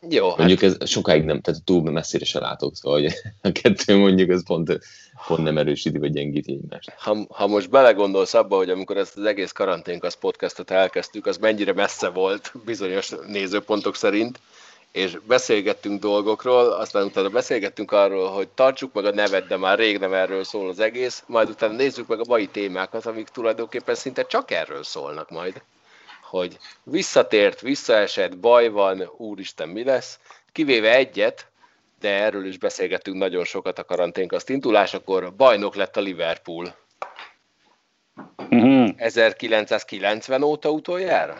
[0.10, 0.82] Jó, hát- mondjuk hát...
[0.82, 3.14] ez sokáig nem, tehát túl messzire se látok, szóval hogy
[3.50, 4.80] a kettő mondjuk ez pont,
[5.28, 6.90] pont nem erősíti, vagy gyengíti egymást.
[6.90, 11.74] Ha, ha most belegondolsz abba, hogy amikor ezt az egész karanténkat podcastot elkezdtük, az mennyire
[11.74, 14.40] messze volt bizonyos nézőpontok szerint,
[14.91, 19.97] és beszélgettünk dolgokról, aztán utána beszélgettünk arról, hogy tartsuk meg a nevet, de már rég
[19.97, 24.25] nem erről szól az egész, majd utána nézzük meg a mai témákat, amik tulajdonképpen szinte
[24.25, 25.62] csak erről szólnak majd,
[26.21, 30.19] hogy visszatért, visszaesett, baj van, úristen, mi lesz.
[30.51, 31.47] Kivéve egyet,
[31.99, 36.75] de erről is beszélgettünk nagyon sokat a karanténkaszt indulásakor, bajnok lett a Liverpool.
[38.49, 38.89] Mhm.
[38.97, 41.38] 1990 óta utoljára?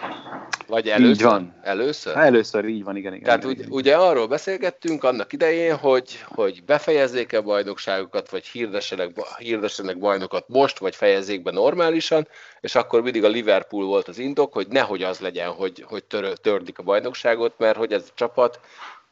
[0.72, 1.14] Vagy először?
[1.14, 1.56] Így van.
[1.62, 2.16] Először?
[2.16, 3.24] Hát Először így van, igen, igen.
[3.24, 3.74] Tehát igen, ugye, igen.
[3.74, 10.96] ugye arról beszélgettünk annak idején, hogy, hogy befejezzék-e bajnokságokat, vagy hirdessenek, hirdessenek bajnokat most, vagy
[10.96, 12.28] fejezzék be normálisan,
[12.62, 16.38] és akkor mindig a Liverpool volt az indok, hogy nehogy az legyen, hogy, hogy tör,
[16.38, 18.60] tördik a bajnokságot, mert hogy ez a csapat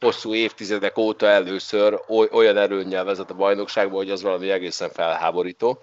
[0.00, 5.78] hosszú évtizedek óta először oly, olyan erőnnyel vezet a bajnokságba, hogy az valami egészen felháborító.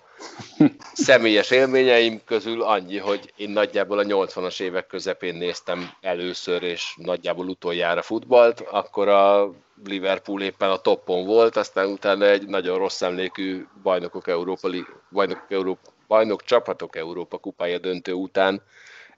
[0.93, 7.47] Személyes élményeim közül annyi, hogy én nagyjából a 80-as évek közepén néztem először és nagyjából
[7.47, 9.51] utoljára futballt, akkor a
[9.85, 14.69] Liverpool éppen a toppon volt, aztán utána egy nagyon rossz emlékű bajnokok Európa,
[15.11, 18.61] bajnokok Európa, bajnok csapatok Európa kupája döntő után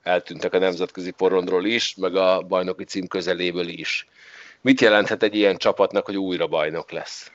[0.02, 4.06] eltűntek a nemzetközi porondról is, meg a bajnoki cím közeléből is.
[4.60, 7.32] Mit jelenthet egy ilyen csapatnak, hogy újra bajnok lesz?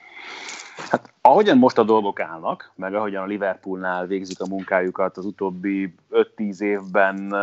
[0.89, 5.95] Hát ahogyan most a dolgok állnak, meg ahogyan a Liverpoolnál végzik a munkájukat az utóbbi
[6.11, 7.35] 5-10 évben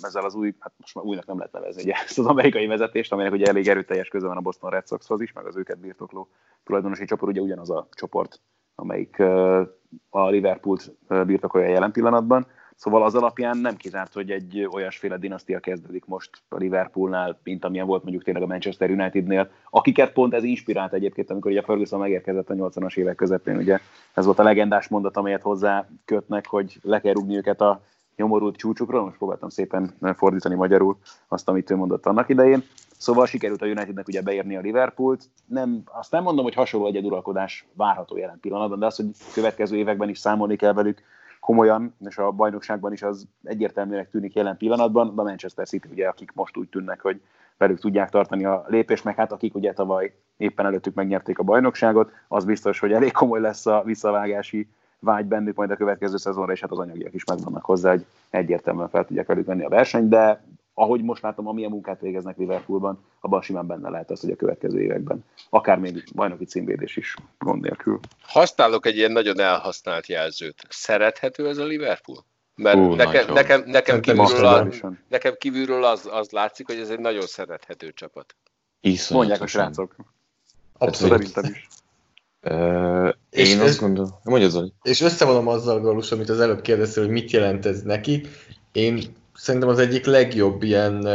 [0.00, 3.12] ezzel az új, hát most már újnak nem lehet nevezni ugye, ezt az amerikai vezetést,
[3.12, 6.28] aminek ugye elég erőteljes köze van a Boston Red Soxhoz is, meg az őket birtokló
[6.64, 8.40] tulajdonosi csoport, ugye ugyanaz a csoport,
[8.74, 9.18] amelyik
[10.10, 10.92] a Liverpoolt
[11.26, 12.46] birtokolja jelen pillanatban.
[12.76, 17.86] Szóval az alapján nem kizárt, hogy egy olyasféle dinasztia kezdődik most a Liverpoolnál, mint amilyen
[17.86, 22.50] volt mondjuk tényleg a Manchester Unitednél, akiket pont ez inspirált egyébként, amikor ugye Ferguson megérkezett
[22.50, 23.78] a 80-as évek közepén, ugye
[24.14, 27.80] ez volt a legendás mondat, amelyet hozzá kötnek, hogy le kell rúgni őket a
[28.16, 32.62] nyomorult csúcsukról, most próbáltam szépen fordítani magyarul azt, amit ő mondott annak idején.
[32.98, 35.24] Szóval sikerült a Unitednek ugye beérni a Liverpoolt.
[35.46, 40.08] Nem, azt nem mondom, hogy hasonló egyeduralkodás várható jelen pillanatban, de az, hogy következő években
[40.08, 41.02] is számolni kell velük,
[41.46, 46.08] komolyan, és a bajnokságban is az egyértelműnek tűnik jelen pillanatban, de a Manchester City, ugye,
[46.08, 47.20] akik most úgy tűnnek, hogy
[47.58, 52.10] velük tudják tartani a lépést, meg hát akik ugye tavaly éppen előttük megnyerték a bajnokságot,
[52.28, 56.60] az biztos, hogy elég komoly lesz a visszavágási vágy bennük majd a következő szezonra, és
[56.60, 60.44] hát az anyagiak is megvannak hozzá, hogy egyértelműen fel tudják velük venni a versenyt, de
[60.78, 64.80] ahogy most látom, amilyen munkát végeznek Liverpoolban, abban simán benne lehet az, hogy a következő
[64.80, 68.00] években akár még bajnoki címvédés is gond nélkül.
[68.22, 70.66] Használok egy ilyen nagyon elhasznált jelzőt.
[70.68, 72.24] Szerethető ez a Liverpool?
[72.54, 74.68] Mert Ú, nekem, nekem, nekem, kívülről, a,
[75.08, 78.36] nekem kívülről az, az látszik, hogy ez egy nagyon szerethető csapat.
[78.80, 79.16] Iszonyatosan.
[79.16, 79.96] Mondják a srácok.
[80.78, 81.26] Abszolút.
[81.26, 81.68] Szerintem is.
[83.30, 84.72] És én ez- azt gondolom, mondja Zoli.
[84.82, 88.26] És összevonom azzal, Galus, amit az előbb kérdeztél, hogy mit jelent ez neki.
[88.72, 89.02] Én
[89.36, 91.08] szerintem az egyik legjobb ilyen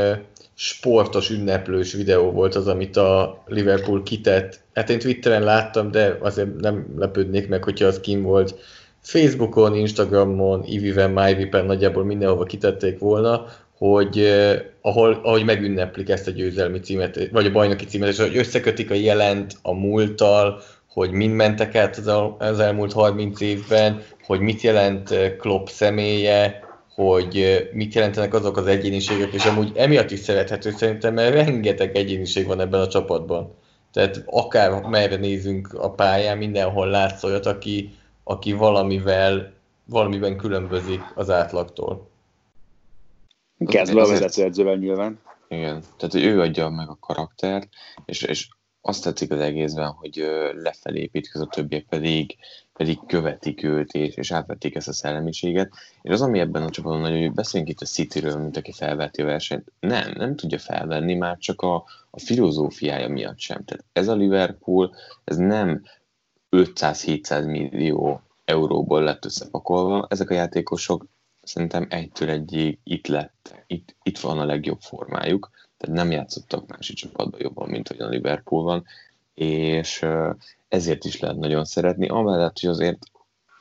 [0.56, 4.60] sportos, ünneplős videó volt az, amit a Liverpool kitett.
[4.74, 8.56] Hát én Twitteren láttam, de azért nem lepődnék meg, hogyha az kim volt.
[9.02, 13.46] Facebookon, Instagramon, Iviven, MyVipen nagyjából mindenhova kitették volna,
[13.78, 18.38] hogy eh, ahol, ahogy megünneplik ezt a győzelmi címet, vagy a bajnoki címet, és hogy
[18.38, 24.02] összekötik a jelent a múlttal, hogy mind mentek át az, el, az elmúlt 30 évben,
[24.26, 30.20] hogy mit jelent Klopp személye, hogy mit jelentenek azok az egyéniségek, és amúgy emiatt is
[30.20, 33.54] szerethető szerintem, mert rengeteg egyéniség van ebben a csapatban.
[33.92, 39.54] Tehát akár merre nézünk a pályán, mindenhol látsz olyat, aki, aki valamivel,
[39.86, 42.10] valamiben különbözik az átlagtól.
[43.66, 45.20] Kezdve a vezetőedzővel nyilván.
[45.48, 47.70] Igen, tehát ő adja meg a karaktert,
[48.06, 48.48] és, és
[48.82, 52.38] azt tetszik az egészben, hogy lefelé építkezik, a többiek pedig,
[52.74, 55.74] pedig követik őt, és, és átvették ezt a szellemiséget.
[56.02, 59.22] És az, ami ebben a csapatban nagyon, hogy beszéljünk itt a Cityről, mint aki felveti
[59.22, 59.72] a versenyt.
[59.80, 61.76] Nem, nem tudja felvenni már csak a,
[62.10, 63.64] a filozófiája miatt sem.
[63.64, 65.84] Tehát ez a Liverpool, ez nem
[66.52, 70.08] 500-700 millió euróból lett összepakolva.
[70.10, 71.06] Ezek a játékosok
[71.42, 75.50] szerintem egytől egyig itt lett, itt, itt van a legjobb formájuk,
[75.82, 78.86] tehát nem játszottak másik csapatban jobban, mint hogy a Liverpool van,
[79.34, 80.06] és
[80.68, 83.00] ezért is lehet nagyon szeretni, amellett, hogy azért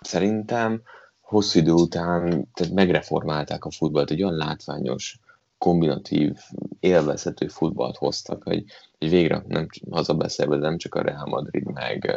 [0.01, 0.83] szerintem
[1.21, 5.19] hosszú idő után tehát megreformálták a futballt, egy olyan látványos,
[5.59, 6.37] kombinatív,
[6.81, 8.65] élvezhető futballt hoztak, hogy,
[8.99, 12.15] hogy végre nem hazabeszélve, nem csak a Real Madrid, meg,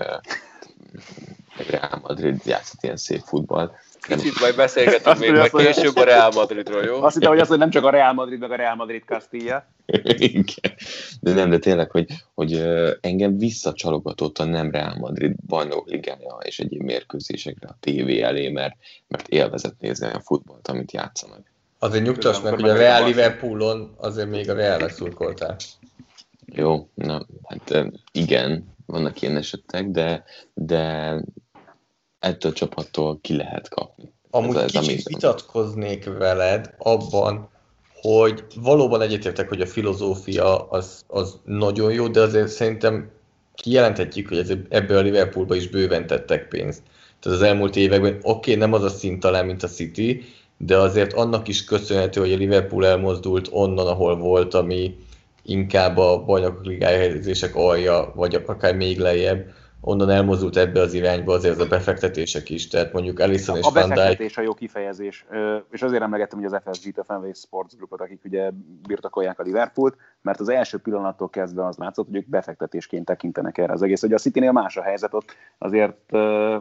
[1.57, 3.73] meg Real Madrid játszott ilyen szép futballt,
[4.07, 7.01] Kicsit majd beszélgetünk még majd később a Real Madridról, jó?
[7.01, 9.65] Azt hittem, hogy az, hogy nem csak a Real Madrid, meg a Real Madrid Castilla.
[10.17, 10.45] Igen.
[11.21, 12.63] De nem, de tényleg, hogy, hogy
[13.01, 18.75] engem visszacsalogatott a nem Real Madrid bajnok ligája és egyéb mérkőzésekre a tévé elé, mert,
[19.07, 21.51] mert élvezett nézni a futballt, amit játszanak.
[21.79, 25.55] Azért nyugtass meg, hogy a Real Liverpoolon azért még a Realnek szurkoltál.
[26.45, 31.13] Jó, na, hát igen, vannak ilyen esetek, de, de
[32.23, 34.11] ettől a csapattól ki lehet kapni.
[34.29, 37.49] Amúgy Ez- ez kicsit vitatkoznék veled abban,
[38.01, 43.11] hogy valóban egyetértek, hogy a filozófia az, az nagyon jó, de azért szerintem
[43.55, 46.81] kijelenthetjük, hogy ezért ebből a Liverpoolba is bőven tettek pénzt.
[47.19, 50.23] Tehát az elmúlt években oké, okay, nem az a szint talán, mint a City,
[50.57, 54.95] de azért annak is köszönhető, hogy a Liverpool elmozdult onnan, ahol volt, ami
[55.43, 59.45] inkább a bajnokok ligája helyezések alja, vagy akár még lejjebb,
[59.85, 63.71] onnan elmozdult ebbe az irányba azért az a befektetések is, tehát mondjuk Alisson és A
[63.71, 65.25] befektetés a jó kifejezés,
[65.71, 68.51] és azért emlegettem hogy az FSG-t, a Fenway Sports Groupot, akik ugye
[68.87, 73.73] birtokolják a Liverpoolt, mert az első pillanattól kezdve az látszott, hogy ők befektetésként tekintenek erre
[73.73, 74.01] az egész.
[74.01, 76.11] Hogy a City-nél más a helyzet, ott azért,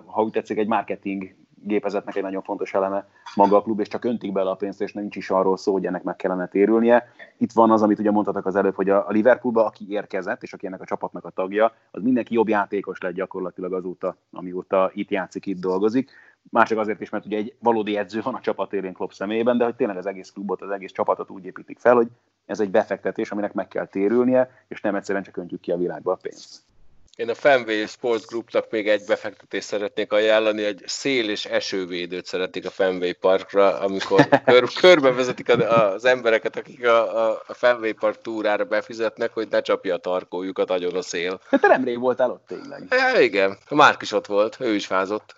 [0.06, 4.04] ha úgy tetszik, egy marketing gépezetnek egy nagyon fontos eleme maga a klub, és csak
[4.04, 7.06] öntik bele a pénzt, és nincs is arról szó, hogy ennek meg kellene térülnie.
[7.36, 10.66] Itt van az, amit ugye mondhatok az előbb, hogy a Liverpoolba, aki érkezett, és aki
[10.66, 15.46] ennek a csapatnak a tagja, az mindenki jobb játékos lett gyakorlatilag azóta, amióta itt játszik,
[15.46, 16.10] itt dolgozik.
[16.50, 19.58] Már csak azért is, mert ugye egy valódi edző van a csapat élén Klopp személyében,
[19.58, 22.08] de hogy tényleg az egész klubot, az egész csapatot úgy építik fel, hogy
[22.46, 26.12] ez egy befektetés, aminek meg kell térülnie, és nem egyszerűen csak öntjük ki a világba
[26.12, 26.71] a pénzt.
[27.16, 32.66] Én a Fenway Sports Groupnak még egy befektetést szeretnék ajánlani, egy szél- és esővédőt szeretnék
[32.66, 39.32] a Fenway Parkra, amikor kör, körbevezetik az embereket, akik a, a Fenway Park túrára befizetnek,
[39.32, 41.40] hogy ne csapja a tarkójukat agyon a szél.
[41.50, 42.86] De te nemrég voltál ott tényleg.
[42.90, 45.34] Ja, igen, a Márk is ott volt, ő is fázott.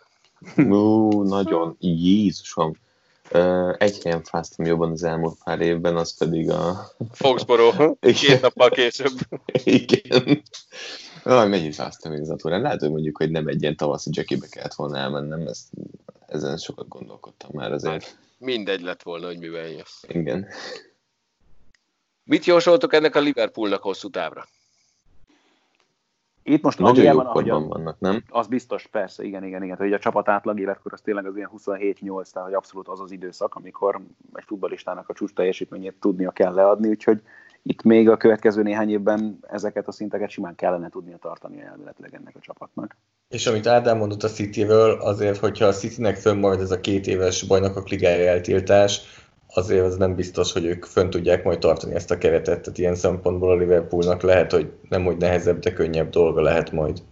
[0.57, 2.73] Ú, nagyon, Jézusom.
[3.79, 6.91] Egy helyen fáztam jobban az elmúlt pár évben, az pedig a...
[7.13, 9.13] Foxborough, két nappal később.
[9.65, 10.43] Igen.
[11.25, 12.61] Jaj, mennyit fáztam még az atórán.
[12.61, 15.69] Lehet, hogy mondjuk, hogy nem egy ilyen tavaszi jackibe kellett volna elmennem, ezt,
[16.27, 18.19] ezen sokat gondolkodtam már azért.
[18.39, 20.03] Mindegy lett volna, hogy mivel jössz.
[20.09, 20.47] Igen.
[22.25, 24.47] Mit jósoltok ennek a Liverpoolnak hosszú távra?
[26.43, 28.23] Itt most Nagyon jó ahogy korban vannak, nem?
[28.29, 29.77] Az biztos, persze, igen, igen, igen.
[29.77, 33.11] Hogy a csapat átlag életkor az tényleg az ilyen 27-8, tehát hogy abszolút az az
[33.11, 34.01] időszak, amikor
[34.33, 37.23] egy futballistának a csúcs teljesítményét tudnia kell leadni, úgyhogy
[37.67, 42.35] itt még a következő néhány évben ezeket a szinteket simán kellene tudnia tartani elméletileg ennek
[42.37, 42.97] a csapatnak.
[43.29, 47.43] És amit Ádám mondott a City-ről, azért, hogyha a City-nek fönnmarad ez a két éves
[47.43, 49.01] bajnokok ligája eltiltás,
[49.49, 52.61] azért az nem biztos, hogy ők fönn tudják majd tartani ezt a keretet.
[52.61, 57.03] Tehát ilyen szempontból a Liverpoolnak lehet, hogy nem hogy nehezebb, de könnyebb dolga lehet majd.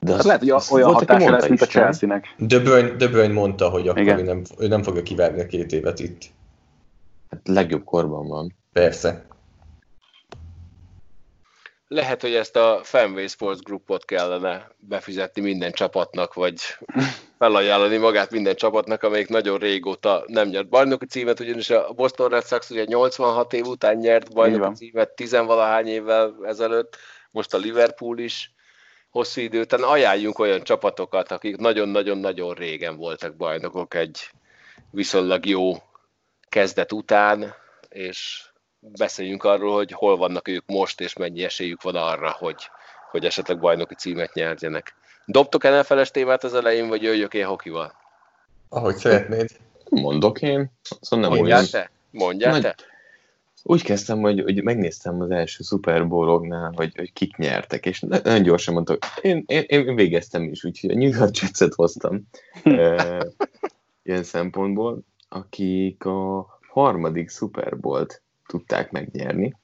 [0.00, 2.34] De hát lehet, hogy olyan hatása lesz, mint a Chelsea-nek.
[2.38, 5.72] De Bruyne, De Bruyne mondta, hogy akkor ő nem, ő nem fogja kivárni a két
[5.72, 6.24] évet itt.
[7.30, 8.54] Hát legjobb korban van.
[8.72, 9.27] Persze
[11.88, 16.60] lehet, hogy ezt a Fanway Sports Groupot kellene befizetni minden csapatnak, vagy
[17.38, 22.46] felajánlani magát minden csapatnak, amelyik nagyon régóta nem nyert bajnoki címet, ugyanis a Boston Red
[22.46, 26.96] Sox ugye 86 év után nyert bajnoki címet, tizenvalahány évvel ezelőtt,
[27.30, 28.52] most a Liverpool is
[29.10, 29.82] hosszú idő után.
[29.82, 34.30] Ajánljunk olyan csapatokat, akik nagyon-nagyon-nagyon régen voltak bajnokok egy
[34.90, 35.72] viszonylag jó
[36.48, 37.54] kezdet után,
[37.88, 38.48] és
[38.80, 42.70] beszéljünk arról, hogy hol vannak ők most, és mennyi esélyük van arra, hogy,
[43.10, 44.94] hogy esetleg bajnoki címet nyerjenek.
[45.26, 47.92] Dobtok NFL-es témát az elején, vagy jöjjök én hokival?
[48.68, 49.50] Ahogy szeretnéd.
[49.90, 50.70] Mondok én.
[51.00, 51.70] Szóval nem Mondjál olyan...
[51.70, 51.90] te?
[52.10, 52.62] Mondjál Nagy...
[52.62, 52.74] te?
[53.62, 58.42] Úgy kezdtem, hogy, hogy megnéztem az első Super Bowl-oknál, hogy, hogy kik nyertek, és nagyon
[58.42, 62.28] gyorsan mondtam, én, én, én végeztem is, úgyhogy a New York Jets-et hoztam
[62.62, 63.26] e,
[64.02, 69.56] ilyen szempontból, akik a harmadik Super Bowl-t tudták megnyerni.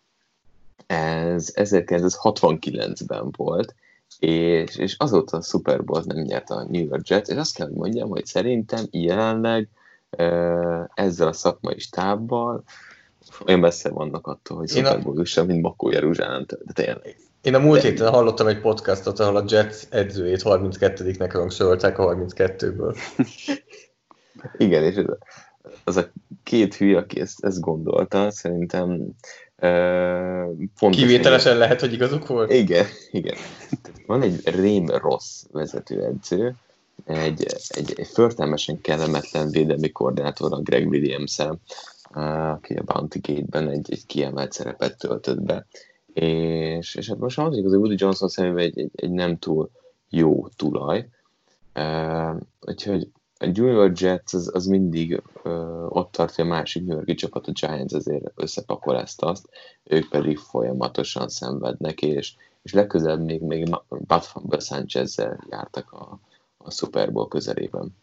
[0.86, 3.74] Ez 1969-ben volt,
[4.18, 7.66] és, és azóta a Super Bowl nem nyert a New York Jets, és azt kell,
[7.66, 9.68] hogy mondjam, hogy szerintem jelenleg
[10.94, 12.64] ezzel a szakmai stábbal
[13.46, 17.16] olyan messze vannak attól, hogy Super Bowl sem, mint Makó Jeruzsálem, de tényleg.
[17.42, 22.96] Én a múlt héten hallottam egy podcastot, ahol a Jets edzőjét 32-nek rangsorolták a 32-ből.
[24.56, 25.04] Igen, és
[25.84, 26.10] az a
[26.42, 28.90] két hülye, aki ezt, ezt gondolta, szerintem
[29.58, 32.52] uh, Kivételesen lehet, hogy igazuk volt?
[32.52, 33.36] Igen, igen.
[34.06, 36.54] Van egy rém rossz vezetőedző,
[37.04, 41.38] egy, egy, egy förtelmesen kellemetlen védelmi koordinátor, a Greg williams
[42.14, 45.66] aki a Bounty Gate-ben egy, egy kiemelt szerepet töltött be.
[46.12, 49.70] És, és hát most az hogy Woody Johnson szemében egy, egy, egy nem túl
[50.10, 51.08] jó tulaj.
[51.74, 53.08] Uh, úgyhogy
[53.44, 57.46] a New York Jets az, az mindig ö, ott tartja a másik New Yorki csapat,
[57.46, 59.48] a Giants azért összepakol ezt azt,
[59.84, 65.14] ők pedig folyamatosan szenvednek, és, és legközelebb még, még Bud sanchez
[65.50, 66.20] jártak a,
[66.56, 67.96] a Super Bowl közelében.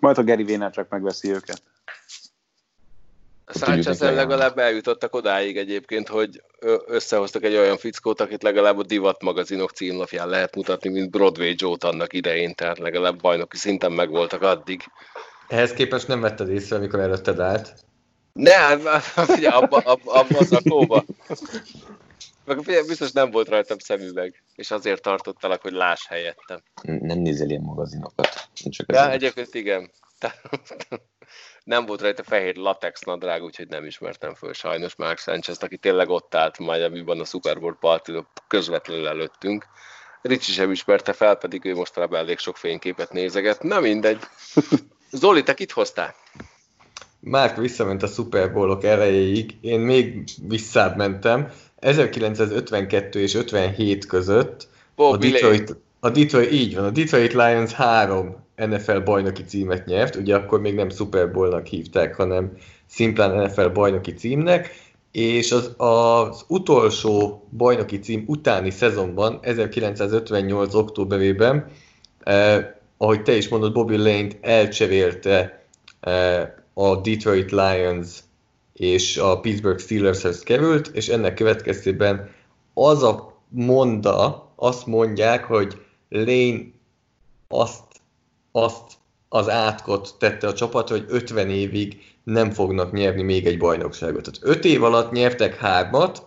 [0.00, 1.62] Majd a Gary Véner csak megveszi őket.
[3.52, 6.42] Sanchez legalább eljutottak odáig egyébként, hogy
[6.86, 11.84] összehoztak egy olyan fickót, akit legalább a divat magazinok címlapján lehet mutatni, mint Broadway Joe-t
[11.84, 14.82] annak idején, tehát legalább bajnoki szinten megvoltak addig.
[15.48, 17.74] Ehhez képest nem vetted észre, amikor előtted állt.
[18.32, 18.80] Nem,
[19.28, 21.04] ugye abba, abba, abba az a kóba.
[22.44, 26.62] Meg biztos nem volt rajtam szemüveg, és azért tartottalak, hogy láss helyettem.
[26.82, 28.48] Nem nézel ilyen magazinokat.
[28.54, 29.90] Csak ja, egyébként igen.
[31.64, 36.08] Nem volt rajta fehér latex nadrág, úgyhogy nem ismertem föl sajnos Mark sanchez aki tényleg
[36.08, 38.12] ott állt Miami-ban a Super Bowl party
[38.48, 39.66] közvetlenül előttünk.
[40.22, 43.62] Ricsi sem ismerte fel, pedig ő mostanában elég sok fényképet nézeget.
[43.62, 44.18] Na mindegy.
[45.10, 46.14] Zoli, te kit hoztál?
[47.20, 51.52] Márk visszament a Super Bowl-ok elejéig, én még visszább mentem.
[51.78, 58.98] 1952 és 57 között a Detroit, a Detroit, így van, a Detroit Lions három NFL
[58.98, 62.52] bajnoki címet nyert, ugye akkor még nem Super Bowl-nak hívták, hanem
[62.86, 64.70] szimplán NFL bajnoki címnek,
[65.12, 70.74] és az, az utolsó bajnoki cím utáni szezonban, 1958.
[70.74, 71.66] októberében,
[72.20, 75.64] eh, ahogy te is mondod, Bobby Lane-t elcserélte
[76.00, 78.18] eh, a Detroit Lions
[78.72, 82.30] és a Pittsburgh Steelershez került, és ennek következtében
[82.74, 86.60] az a monda, azt mondják, hogy Lane
[87.48, 87.82] azt,
[88.52, 88.92] azt
[89.28, 94.22] az átkot tette a csapat, hogy 50 évig nem fognak nyerni még egy bajnokságot.
[94.22, 96.26] Tehát 5 év alatt nyertek hármat,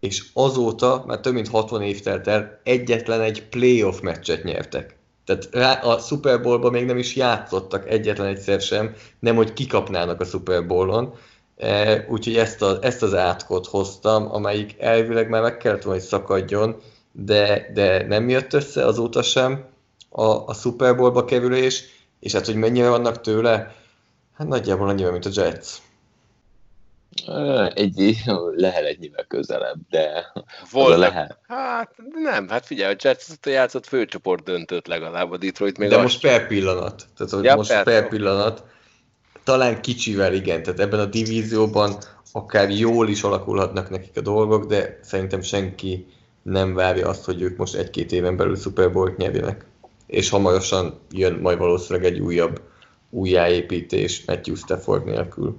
[0.00, 4.98] és azóta, már több mint 60 év telt el, egyetlen egy playoff meccset nyertek.
[5.24, 10.24] Tehát a Super Bowl-ban még nem is játszottak egyetlen egyszer sem, nem hogy kikapnának a
[10.24, 11.14] Super Bowl-on.
[11.56, 16.08] E, úgyhogy ezt, a, ezt az átkot hoztam, amelyik elvileg már meg kellett volna, hogy
[16.08, 16.76] szakadjon,
[17.12, 19.69] de, de nem jött össze azóta sem
[20.10, 21.84] a, a Super Bowl-ba kerülés,
[22.20, 23.74] és hát, hogy mennyire vannak tőle,
[24.34, 25.68] hát nagyjából annyira, mint a Jets.
[27.74, 28.16] Egy,
[28.56, 30.32] lehet ennyivel közelebb, de
[30.70, 31.38] Volt, lehet.
[31.48, 36.02] Hát nem, hát figyelj, a Jets játszott főcsoport döntött legalább a Detroit még De az...
[36.02, 38.64] most per pillanat, tehát hogy ja, most per, per pillanat,
[39.44, 41.98] talán kicsivel igen, tehát ebben a divízióban
[42.32, 46.06] akár jól is alakulhatnak nekik a dolgok, de szerintem senki
[46.42, 49.64] nem várja azt, hogy ők most egy-két éven belül Super Bowl-t nyerjenek.
[50.10, 52.60] És hamarosan jön majd valószínűleg egy újabb
[53.10, 55.56] újjáépítés Matthew Stafford nélkül.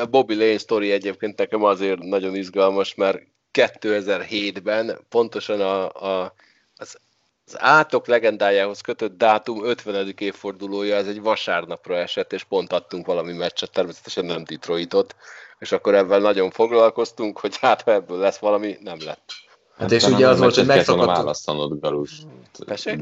[0.00, 3.22] A Bobby Lane story egyébként nekem azért nagyon izgalmas, mert
[3.52, 6.34] 2007-ben pontosan a, a,
[6.76, 6.98] az,
[7.46, 10.14] az átok legendájához kötött dátum 50.
[10.18, 15.16] évfordulója, ez egy vasárnapra esett, és pont adtunk valami meccset, természetesen nem Detroitot,
[15.58, 19.32] és akkor ebben nagyon foglalkoztunk, hogy hát ha ebből lesz valami, nem lett.
[19.70, 21.16] Hát, hát és ugye az volt, hogy megszakadtunk.
[21.16, 22.22] választanod, Galus.
[22.58, 23.00] Tessék?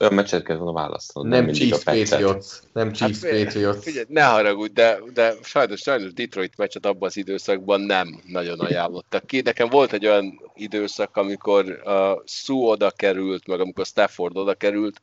[0.00, 1.28] olyan meccset kell volna választani.
[1.28, 2.46] Nem, nem Chiefs Patriots.
[2.72, 3.82] Nem Chiefs hát, Patriots.
[3.82, 9.26] Figyelj, ne haragudj, de, de sajnos, sajnos Detroit meccset abban az időszakban nem nagyon ajánlottak
[9.26, 9.40] ki.
[9.40, 15.02] Nekem volt egy olyan időszak, amikor a Sue oda került, meg amikor Stafford oda került,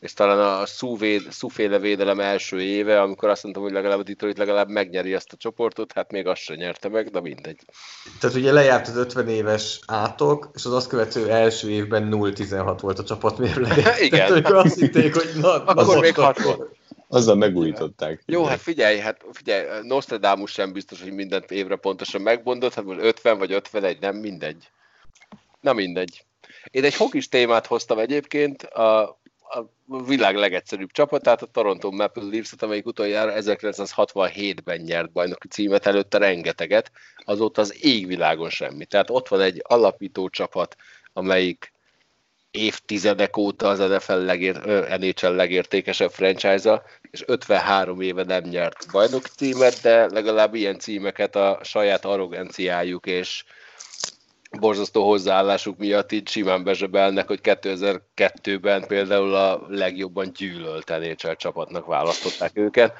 [0.00, 0.66] és talán a
[1.30, 5.36] Szúféle védelem első éve, amikor azt mondtam, hogy legalább a Detroit legalább megnyeri ezt a
[5.36, 7.60] csoportot, hát még azt sem nyerte meg, de mindegy.
[8.20, 12.98] Tehát ugye lejárt az 50 éves átok, és az azt követő első évben 0-16 volt
[12.98, 13.94] a csapat mérlege.
[14.06, 14.26] Igen.
[14.28, 16.74] Tehát azt hitték, hogy na, akkor még 6 volt.
[17.08, 18.22] Azzal megújították.
[18.26, 23.00] Jó, hát figyelj, hát figyelj, Nostradamus sem biztos, hogy minden évre pontosan megbondott, hát most
[23.00, 24.70] 50 vagy 51, nem mindegy.
[25.60, 26.24] Na mindegy.
[26.70, 29.18] Én egy hokis témát hoztam egyébként, a
[29.48, 36.18] a világ legegyszerűbb csapatát, a Toronto Maple Leafs-et, amelyik utoljára 1967-ben nyert bajnoki címet, előtte
[36.18, 36.90] rengeteget,
[37.24, 38.84] azóta az égvilágon semmi.
[38.84, 40.76] Tehát ott van egy alapító csapat,
[41.12, 41.72] amelyik
[42.50, 44.56] évtizedek óta az NFL legér,
[44.98, 51.58] NHL legértékesebb franchise-a, és 53 éve nem nyert bajnoki címet, de legalább ilyen címeket a
[51.62, 53.44] saját arroganciájuk és
[54.50, 62.50] borzasztó hozzáállásuk miatt így simán bezsebelnek, hogy 2002-ben például a legjobban gyűlölt NHL csapatnak választották
[62.54, 62.94] őket,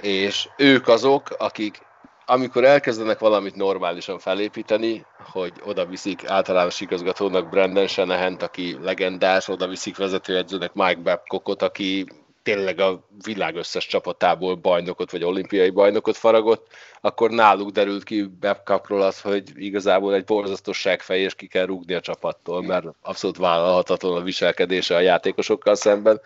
[0.00, 1.84] és ők azok, akik
[2.28, 9.66] amikor elkezdenek valamit normálisan felépíteni, hogy oda viszik általános igazgatónak Brandon shanahan aki legendás, oda
[9.68, 12.06] viszik vezetőedzőnek Mike Babcockot, aki
[12.46, 16.66] tényleg a világ összes csapatából bajnokot vagy olimpiai bajnokot faragott,
[17.00, 21.94] akkor náluk derült ki Babcockról az, hogy igazából egy borzasztó fej, és ki kell rúgni
[21.94, 26.20] a csapattól, mert abszolút vállalhatatlan a viselkedése a játékosokkal szemben.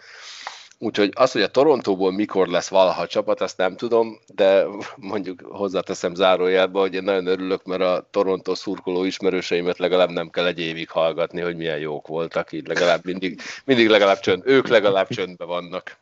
[0.79, 4.65] Úgyhogy az, hogy a Torontóból mikor lesz valaha csapat, azt nem tudom, de
[4.97, 10.47] mondjuk hozzáteszem zárójelbe, hogy én nagyon örülök, mert a Torontó szurkoló ismerőseimet legalább nem kell
[10.47, 15.09] egy évig hallgatni, hogy milyen jók voltak, így legalább mindig, mindig legalább csönd, ők legalább
[15.09, 15.99] csöndben vannak.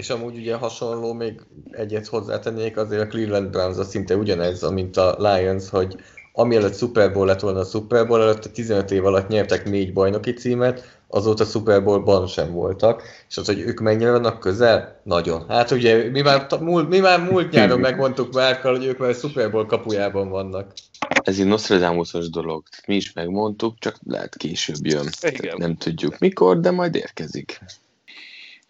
[0.00, 1.40] És amúgy ugye hasonló, még
[1.70, 5.96] egyet hozzátennék, azért a Cleveland Browns az szinte ugyanez, mint a Lions, hogy
[6.32, 9.92] amielőtt Super Bowl lett volna a Super Bowl előtt, a 15 év alatt nyertek négy
[9.92, 15.00] bajnoki címet, azóta Super Bowl-ban sem voltak, és az, hogy ők mennyire vannak közel?
[15.02, 15.44] Nagyon.
[15.48, 19.14] Hát ugye mi már, múlt, mi már múlt nyáron megmondtuk Márkkal, hogy ők már a
[19.14, 20.72] Super Bowl kapujában vannak.
[21.22, 22.62] Ez egy Nostradamusos dolog.
[22.86, 25.08] Mi is megmondtuk, csak lehet később jön.
[25.20, 25.56] Igen.
[25.58, 27.60] Nem tudjuk mikor, de majd érkezik.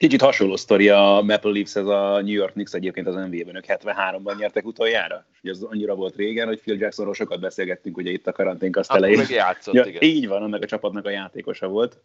[0.01, 3.64] Kicsit hasonló sztori a Maple Leafs, ez a New York Knicks egyébként az NBA-ben, ők
[3.66, 5.26] 73-ban nyertek utoljára.
[5.32, 8.90] És ugye az annyira volt régen, hogy Phil Jacksonról sokat beszélgettünk ugye itt a karanténkaszt
[8.90, 9.18] Akkor elején.
[9.18, 10.03] meg játszott, Ja, igen.
[10.03, 12.01] így van, annak a csapatnak a játékosa volt.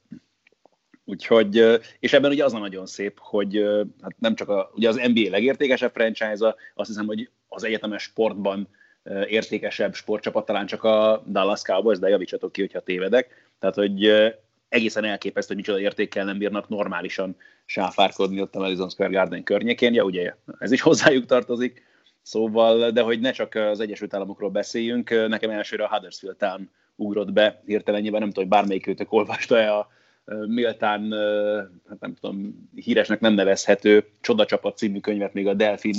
[1.05, 3.63] Úgyhogy, és ebben ugye az a nagyon szép, hogy
[4.01, 8.67] hát nem csak a, ugye az NBA legértékesebb franchise-a, azt hiszem, hogy az egyetemes sportban
[9.27, 13.49] értékesebb sportcsapat talán csak a Dallas Cowboys, de javítsatok ki, hogyha tévedek.
[13.59, 14.11] Tehát, hogy
[14.70, 17.36] egészen elképesztő, hogy micsoda értékkel nem bírnak normálisan
[17.66, 19.93] sáfárkodni ott a Madison Square Garden környékén.
[19.93, 21.84] Ja, ugye ez is hozzájuk tartozik.
[22.22, 27.34] Szóval, de hogy ne csak az Egyesült Államokról beszéljünk, nekem elsőre a Huddersfield Town ugrott
[27.34, 29.88] be hirtelenjében, nem tudom, hogy bármelyik őtök olvasta-e a
[30.47, 31.11] méltán,
[31.89, 35.95] hát nem tudom, híresnek nem nevezhető Csodacsapat című könyvet még a Delfin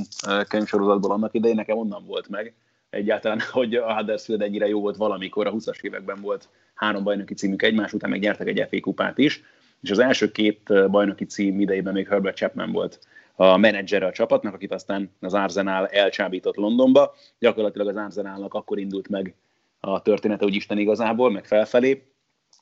[0.48, 2.54] könyvsorozatból annak idején, nekem onnan volt meg
[2.90, 7.62] egyáltalán, hogy a Huddersfield ennyire jó volt valamikor, a 20-as években volt három bajnoki címük
[7.62, 9.42] egymás után, meg nyertek egy FA kupát is,
[9.82, 12.98] és az első két bajnoki cím idejében még Herbert Chapman volt
[13.34, 17.14] a menedzsere a csapatnak, akit aztán az Arsenal elcsábított Londonba.
[17.38, 19.34] Gyakorlatilag az Arsenalnak akkor indult meg
[19.80, 22.02] a története, úgy Isten igazából, meg felfelé,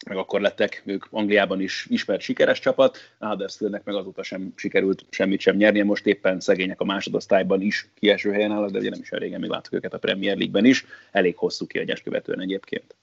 [0.05, 5.05] meg akkor lettek ők Angliában is ismert sikeres csapat, a Huddersfieldnek meg azóta sem sikerült
[5.11, 9.01] semmit sem nyernie, most éppen szegények a másodosztályban is kieső helyen állnak, de ugye nem
[9.01, 12.95] is olyan régen még láttuk őket a Premier League-ben is, elég hosszú kiadás követően egyébként.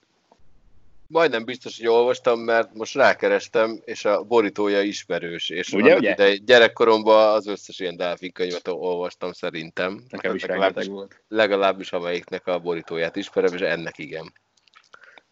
[1.07, 6.11] Majdnem biztos, hogy olvastam, mert most rákerestem, és a borítója ismerős, és Ugye, ugye?
[6.11, 10.03] idején gyerekkoromban az összes ilyen delfin könyvet olvastam szerintem.
[10.09, 11.21] Nekem is legalábbis, volt.
[11.27, 14.33] legalábbis amelyiknek a borítóját ismerem, és ennek igen.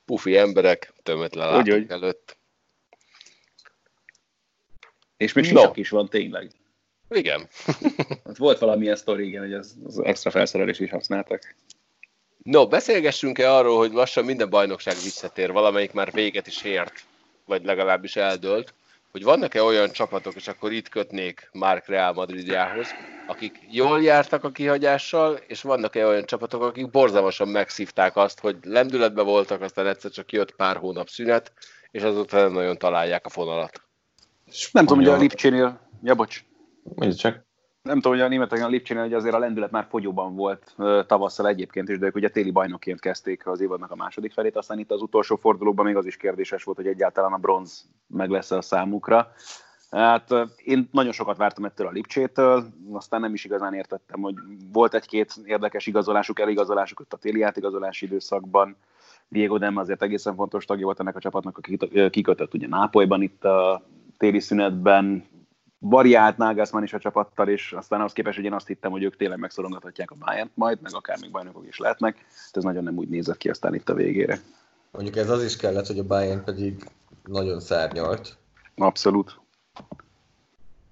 [0.09, 1.89] Pufi emberek, tömött le Úgy, úgy.
[1.89, 2.37] előtt.
[5.17, 5.71] És még No.
[5.73, 6.51] is van tényleg.
[7.09, 7.47] Igen.
[8.25, 11.55] Hát volt valamilyen sztori, igen, hogy az, az extra felszerelés is használtak.
[12.43, 17.05] No, beszélgessünk-e arról, hogy lassan minden bajnokság visszatér, valamelyik már véget is ért,
[17.45, 18.73] vagy legalábbis eldőlt,
[19.11, 22.87] hogy vannak-e olyan csapatok, és akkor itt kötnék Mark Real Madridjához,
[23.27, 29.25] akik jól jártak a kihagyással, és vannak-e olyan csapatok, akik borzalmasan megszívták azt, hogy lendületben
[29.25, 31.53] voltak, aztán egyszer csak jött pár hónap szünet,
[31.91, 33.81] és azóta nem nagyon találják a fonalat.
[34.71, 36.43] Nem tudom, hogy a Lipcsénél, ja bocs,
[36.83, 37.47] Mondja csak.
[37.81, 40.75] Nem tudom, hogy a németeken a Lipcsénél, hogy azért a lendület már fogyóban volt
[41.07, 44.79] tavasszal egyébként is, de ők ugye téli bajnokként kezdték az évadnak a második felét, aztán
[44.79, 48.51] itt az utolsó fordulóban még az is kérdéses volt, hogy egyáltalán a bronz meg lesz
[48.51, 49.31] a számukra.
[49.91, 54.35] Hát én nagyon sokat vártam ettől a Lipcsétől, aztán nem is igazán értettem, hogy
[54.71, 58.75] volt egy-két érdekes igazolásuk, eligazolásuk ott a téli átigazolási időszakban.
[59.27, 61.77] Diego Dem azért egészen fontos tagja volt ennek a csapatnak, aki
[62.09, 63.85] kikötött ugye Nápolyban itt a
[64.17, 65.27] téli szünetben,
[65.79, 69.15] variált Nagelsmann is a csapattal, és aztán az képest, hogy én azt hittem, hogy ők
[69.15, 72.15] tényleg megszorongathatják a bayern majd, meg akár még bajnokok is lehetnek.
[72.15, 74.39] Hát Ez nagyon nem úgy nézett ki aztán itt a végére.
[74.91, 76.83] Mondjuk ez az is kellett, hogy a Bayern pedig
[77.23, 78.37] nagyon szárnyalt.
[78.75, 79.39] Abszolút.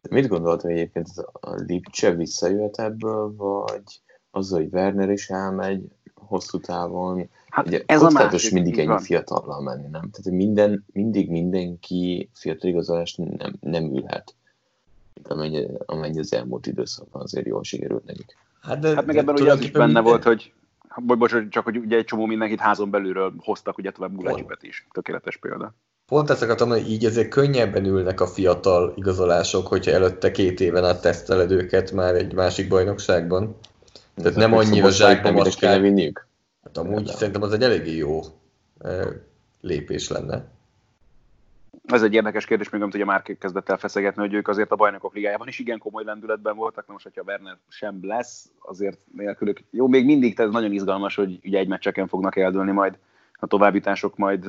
[0.10, 7.30] Mit gondoltam egyébként, a Lipcse visszajöhet ebből, vagy az, hogy Werner is elmegy hosszú távon?
[7.50, 10.10] Hát Ugye, ez a másik, mindig ennyi fiatallal menni, nem?
[10.10, 14.36] Tehát minden, mindig mindenki fiatal igazolást nem, nem ülhet.
[15.18, 18.38] Mint Amennyi, amennyi az elmúlt időszakban azért jól sikerült nekik.
[18.62, 20.54] Hát, de, Hát meg ebben ugye az is benne minden- volt, hogy
[20.96, 24.88] bocs, bocs, csak hogy ugye egy csomó mindenkit házon belülről hoztak, ugye tovább Gulacsipet is.
[24.92, 25.74] Tökéletes példa.
[26.06, 30.86] Pont ezt akartam mondani, így azért könnyebben ülnek a fiatal igazolások, hogyha előtte két éven
[30.86, 33.56] át teszteled őket már egy másik bajnokságban.
[34.16, 36.28] Tehát nem annyira zsákba macskák.
[36.64, 38.22] Hát amúgy szerintem az egy eléggé jó
[38.80, 39.08] eh,
[39.62, 40.46] lépés lenne.
[41.88, 44.76] Ez egy érdekes kérdés, még amit ugye már kezdett el feszegetni, hogy ők azért a
[44.76, 49.60] bajnokok ligájában is igen komoly lendületben voltak, na most, hogyha Werner sem lesz, azért nélkülük.
[49.70, 52.98] Jó, még mindig ez nagyon izgalmas, hogy ugye egy meccseken fognak eldőlni majd
[53.40, 54.48] a továbbítások majd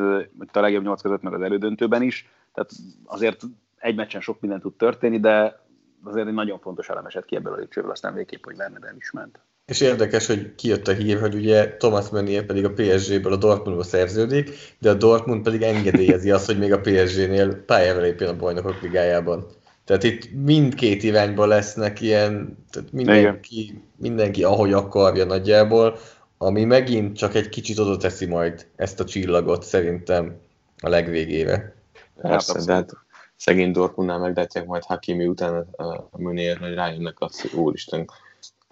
[0.53, 2.28] a legjobb nyolc között, meg az elődöntőben is.
[2.55, 2.70] Tehát
[3.05, 3.43] azért
[3.78, 5.61] egy meccsen sok minden tud történni, de
[6.03, 8.97] azért egy nagyon fontos elem esett ki ebből a lépcsőből, aztán végképp, hogy Werner el
[8.97, 9.41] is ment.
[9.68, 13.82] És érdekes, hogy kijött a hír, hogy ugye Thomas Meunier pedig a PSG-ből a Dortmundba
[13.82, 18.82] szerződik, de a Dortmund pedig engedélyezi azt, hogy még a PSG-nél pályára lépjen a bajnokok
[18.82, 19.46] ligájában.
[19.84, 25.98] Tehát itt mindkét irányban lesznek ilyen, tehát mindenki, mindenki ahogy akarja nagyjából,
[26.38, 30.36] ami megint csak egy kicsit oda teszi majd ezt a csillagot szerintem
[30.80, 31.74] a legvégére.
[32.20, 32.66] Persze, abszolút.
[32.66, 32.90] de hát
[33.36, 38.10] szegény Dortmundnál meglátják majd Hakimi után a, a Mönér, hogy rájönnek azt, hogy úristen,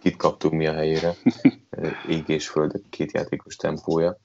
[0.03, 1.14] kit kaptunk mi a helyére.
[2.09, 4.18] Ég és föld, két játékos tempója.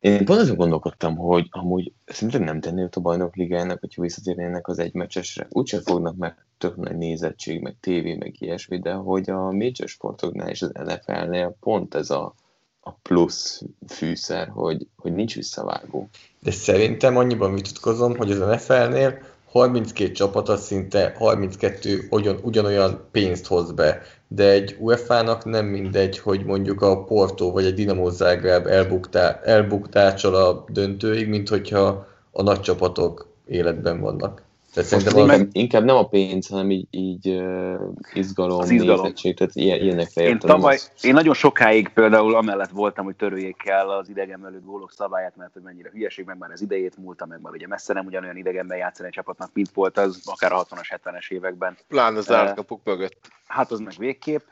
[0.00, 4.78] Én pont azon gondolkodtam, hogy amúgy szinte nem tenné a bajnok ligának, hogyha visszatérnének az
[4.78, 5.46] egymecsesre.
[5.50, 10.48] Úgyse fognak meg tök nagy nézettség, meg tévé, meg ilyesmi, de hogy a major sportoknál
[10.48, 12.34] és az NFL-nél pont ez a,
[12.80, 16.08] a plusz fűszer, hogy, hogy nincs visszavágó.
[16.40, 19.18] De szerintem annyiban vitatkozom, hogy az NFL-nél
[19.50, 26.18] 32 csapat az szinte 32 ugyan, ugyanolyan pénzt hoz be, de egy UEFA-nak nem mindegy,
[26.18, 32.42] hogy mondjuk a Porto vagy a Dinamo Zágráb elbuktá, elbuktácsol a döntőig, mint hogyha a
[32.42, 34.42] nagy csapatok életben vannak.
[34.72, 35.48] Tehát szerintem inkább, meg...
[35.52, 37.80] inkább nem a pénz, hanem így, így uh,
[38.12, 39.00] izgalom, az izgalom.
[39.00, 40.90] nézettség, tehát ilyen, ilyenekre én, tavaly, az...
[41.00, 45.62] én nagyon sokáig például amellett voltam, hogy törőjék el az idegenvelő gólok szabályát, mert hogy
[45.62, 49.08] mennyire hülyeség, meg már az idejét múlta, meg már ugye messze nem ugyanolyan idegenben játszani
[49.08, 51.76] egy csapatnak, mint volt az akár a 60-as, 70-es években.
[51.88, 53.16] Plán az zárt kapuk mögött.
[53.46, 54.42] Hát az meg végképp.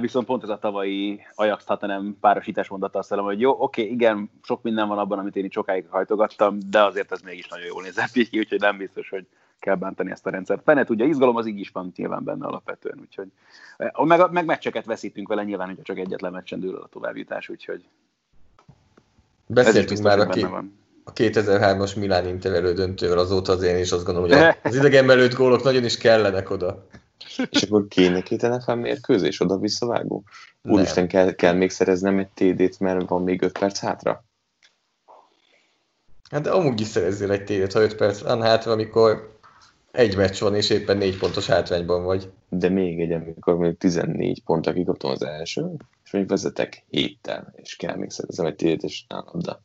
[0.00, 4.30] Viszont pont ez a tavalyi Ajax Tatanem párosítás mondata azt hiszem, hogy jó, oké, igen,
[4.42, 7.82] sok minden van abban, amit én itt sokáig hajtogattam, de azért ez mégis nagyon jól
[7.82, 9.26] nézett ki, úgyhogy nem biztos, hogy
[9.64, 10.62] kell bántani ezt a rendszert.
[10.64, 13.28] Fene tudja, izgalom az így is van nyilván benne alapvetően, úgyhogy
[13.76, 17.84] eh, meg, meg meccseket veszítünk vele nyilván, hogyha csak egyetlen meccsen dől a továbbjutás, úgyhogy
[19.46, 20.42] Beszéltünk már a, ki,
[21.04, 25.34] a 2003-as Milán Inter döntővel azóta az én is azt gondolom, hogy az idegen belőtt
[25.34, 26.86] gólok nagyon is kellenek oda.
[27.50, 30.24] És akkor kéne két NFL mérkőzés oda visszavágó?
[30.62, 34.24] Úristen, kell, kell még szereznem egy TD-t, mert van még 5 perc hátra?
[36.30, 39.33] Hát de amúgy is szerezzél egy TD-t, ha 5 perc van hátra, amikor
[39.94, 42.30] egy meccs van, és éppen négy pontos hátrányban vagy.
[42.48, 45.70] De még egy, amikor még 14 pont, kikaptam az első,
[46.04, 49.60] és még vezetek héttel, és kell még szerezem egy tét, és nálam, de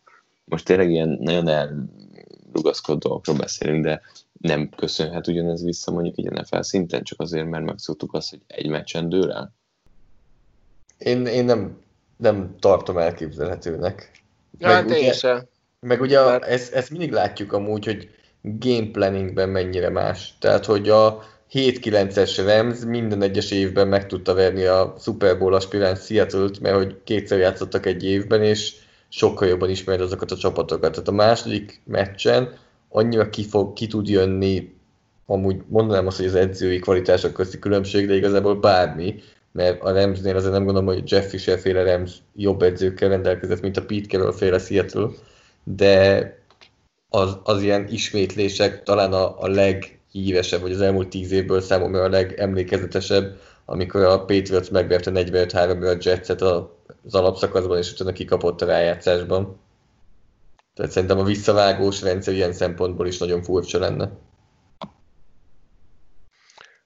[0.45, 4.01] most tényleg ilyen nagyon elrugaszkodó dolgokról beszélünk, de
[4.41, 8.67] nem köszönhet ugyanez vissza mondjuk egy NFL szinten, csak azért, mert megszoktuk azt, hogy egy
[8.67, 9.53] meccsen dől el?
[10.97, 11.77] Én, én nem,
[12.17, 14.11] nem tartom elképzelhetőnek.
[14.57, 15.43] Ja, meg hát ugye,
[15.79, 20.33] meg ugye a, ezt, ezt mindig látjuk amúgy, hogy game planningben mennyire más.
[20.39, 21.23] Tehát, hogy a
[21.53, 26.97] 7-9-es Rams minden egyes évben meg tudta verni a Super Bowl aspiráns Seattle-t, mert hogy
[27.03, 28.73] kétszer játszottak egy évben, és
[29.09, 30.91] sokkal jobban ismered azokat a csapatokat.
[30.91, 32.53] Tehát a második meccsen
[32.89, 34.73] annyira ki, fog, ki tud jönni,
[35.25, 39.15] amúgy mondanám azt, hogy az edzői kvalitások közti különbség, de igazából bármi,
[39.51, 43.77] mert a Ramsnél azért nem gondolom, hogy Jeff Fisher féle Rams jobb edzőkkel rendelkezett, mint
[43.77, 45.07] a Pete Carroll féle Seattle,
[45.63, 46.38] de
[47.09, 52.09] az, az ilyen ismétlések talán a, a leghíresebb, vagy az elmúlt tíz évből számomra a
[52.09, 58.65] legemlékezetesebb, amikor a Patriots megverte 45 3 a Jetset az alapszakaszban, és utána kikapott a
[58.65, 59.59] rájátszásban.
[60.73, 64.11] Tehát szerintem a visszavágós rendszer ilyen szempontból is nagyon furcsa lenne.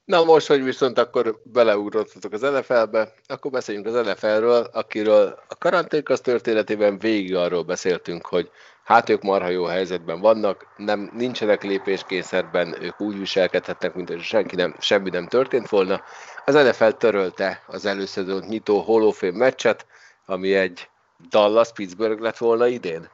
[0.04, 6.20] Na most, hogy viszont akkor beleugrottatok az NFL-be, akkor beszéljünk az NFL-ről, akiről a karanténkasz
[6.20, 8.50] történetében végig arról beszéltünk, hogy
[8.84, 14.56] hát ők marha jó helyzetben vannak, nem, nincsenek lépéskényszerben, ők úgy viselkedhetnek, mint hogy senki
[14.56, 16.02] nem, semmi nem történt volna.
[16.44, 19.86] Az NFL törölte az előszezon nyitó Fame meccset,
[20.26, 20.88] ami egy
[21.30, 23.08] Dallas-Pittsburgh lett volna idén.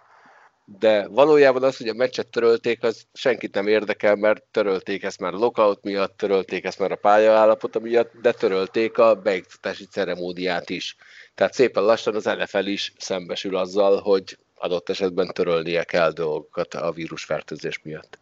[0.78, 5.34] De valójában az, hogy a meccset törölték, az senkit nem érdekel, mert törölték ezt már
[5.34, 10.96] a lockout miatt, törölték ezt már a pályaállapota miatt, de törölték a beiktatási ceremódiát is.
[11.34, 16.92] Tehát szépen lassan az NFL is szembesül azzal, hogy adott esetben törölnie kell dolgokat a
[16.92, 18.18] vírusfertőzés miatt.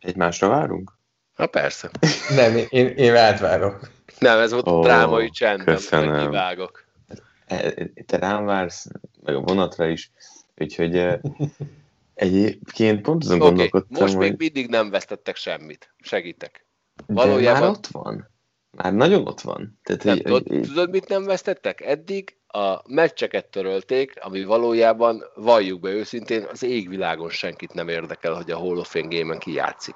[0.00, 0.92] Egymásra várunk?
[1.34, 1.90] Ha persze.
[2.36, 3.90] Nem, én, én átvárok.
[4.18, 6.26] Nem, ez volt oh, a drámai csend, köszönöm.
[6.26, 6.87] kivágok.
[7.48, 8.86] E, te rám vársz,
[9.22, 10.10] meg a vonatra is,
[10.56, 11.20] úgyhogy e,
[12.14, 14.28] egyébként pont azon okay, gondolkodtam, most hogy...
[14.28, 15.94] még mindig nem vesztettek semmit.
[16.00, 16.66] Segítek.
[17.06, 17.60] Valójában...
[17.60, 18.28] De már ott van.
[18.70, 19.78] Már nagyon ott van.
[19.82, 21.80] Tehát, nem, hogy, tudod, tudod, mit nem vesztettek?
[21.80, 28.50] Eddig a meccseket törölték, ami valójában, valljuk be őszintén, az égvilágon senkit nem érdekel, hogy
[28.50, 29.94] a Hall of Fame game-en ki játszik.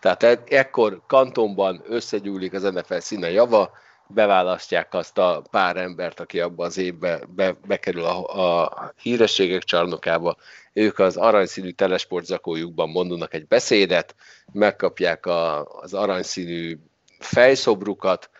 [0.00, 3.70] Tehát e- ekkor kantonban összegyűlik az NFL színe java,
[4.06, 10.36] beválasztják azt a pár embert, aki abban az évben be, bekerül a, a hírességek csarnokába,
[10.72, 14.14] ők az aranyszínű telesportzakójukban mondanak egy beszédet,
[14.52, 16.78] megkapják a, az aranyszínű
[17.18, 18.30] fejszobrukat,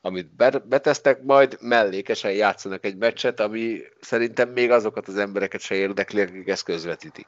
[0.00, 0.34] amit
[0.66, 6.48] betesznek, majd mellékesen játszanak egy meccset, ami szerintem még azokat az embereket se érdekli, akik
[6.48, 7.26] ezt közvetítik.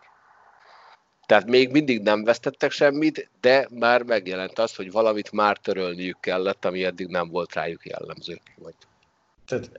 [1.27, 6.65] Tehát még mindig nem vesztettek semmit, de már megjelent az, hogy valamit már törölniük kellett,
[6.65, 8.41] ami eddig nem volt rájuk jellemző.
[8.57, 8.75] Vagy...
[9.47, 9.71] Tehát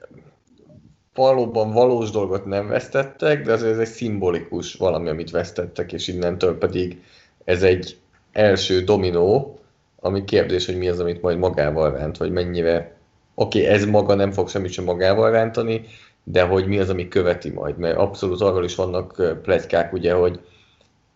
[1.14, 6.58] valóban valós dolgot nem vesztettek, de azért ez egy szimbolikus valami, amit vesztettek, és innentől
[6.58, 7.02] pedig
[7.44, 7.98] ez egy
[8.32, 9.60] első dominó,
[10.00, 12.96] ami kérdés, hogy mi az, amit majd magával ránt, vagy mennyire,
[13.36, 15.86] oké, okay, ez maga nem fog semmit sem magával rántani,
[16.24, 20.40] de hogy mi az, ami követi majd, mert abszolút arról is vannak plegykák, ugye, hogy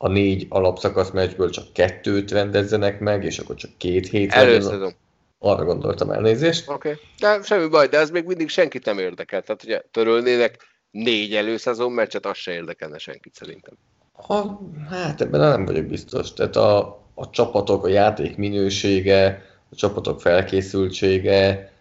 [0.03, 4.93] a négy alapszakasz meccsből csak kettőt rendezzenek meg, és akkor csak két hét Előszezon.
[5.39, 6.69] Arra gondoltam elnézést.
[6.69, 7.01] Oké, okay.
[7.19, 9.41] de semmi baj, de ez még mindig senkit nem érdekel.
[9.41, 10.57] Tehát ugye törölnének
[10.91, 13.73] négy előszezon meccset, az se érdekelne senkit szerintem.
[14.13, 16.33] Ha, hát ebben nem vagyok biztos.
[16.33, 16.79] Tehát a,
[17.13, 21.71] a csapatok, a játék minősége, a csapatok felkészültsége,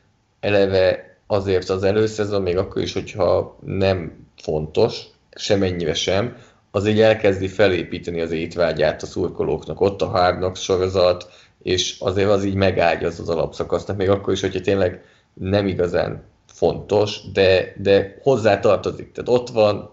[0.41, 5.01] eleve azért az előszezon, még akkor is, hogyha nem fontos,
[5.31, 6.37] semennyire sem,
[6.71, 9.81] az így elkezdi felépíteni az étvágyát a szurkolóknak.
[9.81, 11.31] Ott a Hard sorozat,
[11.63, 15.05] és azért az így megágyaz az alapszakasznak, még akkor is, hogyha tényleg
[15.35, 19.13] nem igazán fontos, de, de hozzá tartozik.
[19.13, 19.91] Tehát ott van,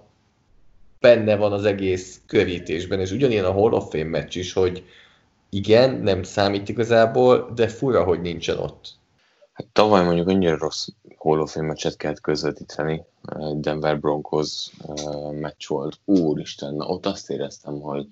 [0.99, 4.83] benne van az egész körítésben, és ugyanilyen a Hall of Fame meccs is, hogy
[5.49, 8.89] igen, nem számít igazából, de fura, hogy nincsen ott.
[9.57, 10.87] Hát tavaly mondjuk annyira rossz
[11.45, 13.05] Fame meccset kellett közvetíteni,
[13.53, 14.69] Denver Broncos
[15.31, 18.07] meccs volt, úristen, na ott azt éreztem, hogy,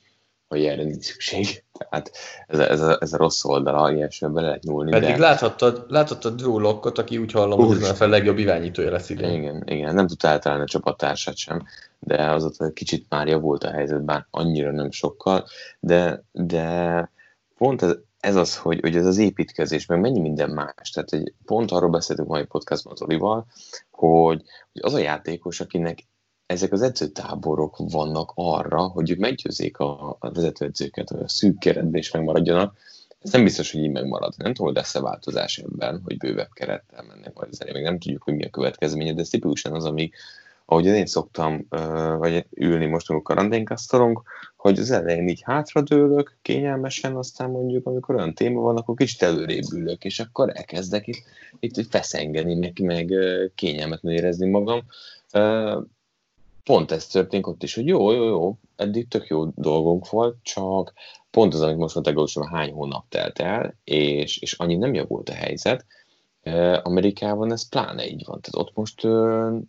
[0.47, 1.63] hogy erre nincs szükség.
[1.89, 2.11] Tehát
[2.47, 4.91] ez ez a, ez a rossz oldala, ilyesmiben be lehet nyúlni.
[4.91, 5.17] Pedig de...
[5.17, 9.31] láthattad, láthattad Drew Lockot, aki úgy hallom, hogy ez a legjobb irányítója lesz idén.
[9.31, 11.65] Igen, igen, nem tudta eltalálni a csapattársát sem,
[11.99, 15.45] de az ott kicsit már javult a helyzet, bár annyira nem sokkal,
[15.79, 17.09] de, de
[17.57, 17.95] pont ez,
[18.25, 20.89] ez az, hogy, hogy ez az építkezés, meg mennyi minden más.
[20.89, 23.45] Tehát egy, pont arról beszéltünk mai podcastban az Olival,
[23.91, 25.99] hogy, hogy az a játékos, akinek
[26.45, 31.99] ezek az edzőtáborok vannak arra, hogy ők meggyőzzék a, a vezetőedzőket, hogy a szűk keretben
[31.99, 32.77] is megmaradjanak.
[33.19, 34.33] Ez nem biztos, hogy így megmarad.
[34.37, 38.23] Nem tudom, hogy lesz-e változás ebben, hogy bővebb kerettel mennek majd az Még nem tudjuk,
[38.23, 40.11] hogy mi a következménye, de ez tipikusan az, ami,
[40.65, 41.67] ahogy én szoktam
[42.17, 44.21] vagy ülni most, amikor karanténkasztalunk,
[44.55, 49.71] hogy az elején így hátradőlök, kényelmesen, aztán mondjuk, amikor olyan téma van, akkor kicsit előrébb
[49.73, 51.23] ülök, és akkor elkezdek itt,
[51.59, 53.13] itt feszengeni, meg, meg
[53.55, 54.81] kényelmetlen érezni magam.
[56.63, 60.93] Pont ez történt ott is, hogy jó, jó, jó, eddig tök jó dolgunk volt, csak
[61.31, 65.29] pont az, amit most mondták, hogy hány hónap telt el, és, és annyi nem javult
[65.29, 65.85] a helyzet,
[66.83, 68.41] Amerikában ez pláne így van.
[68.41, 69.01] Tehát ott most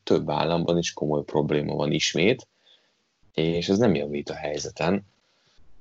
[0.04, 2.46] több államban is komoly probléma van ismét,
[3.34, 5.04] és ez nem javít a helyzeten.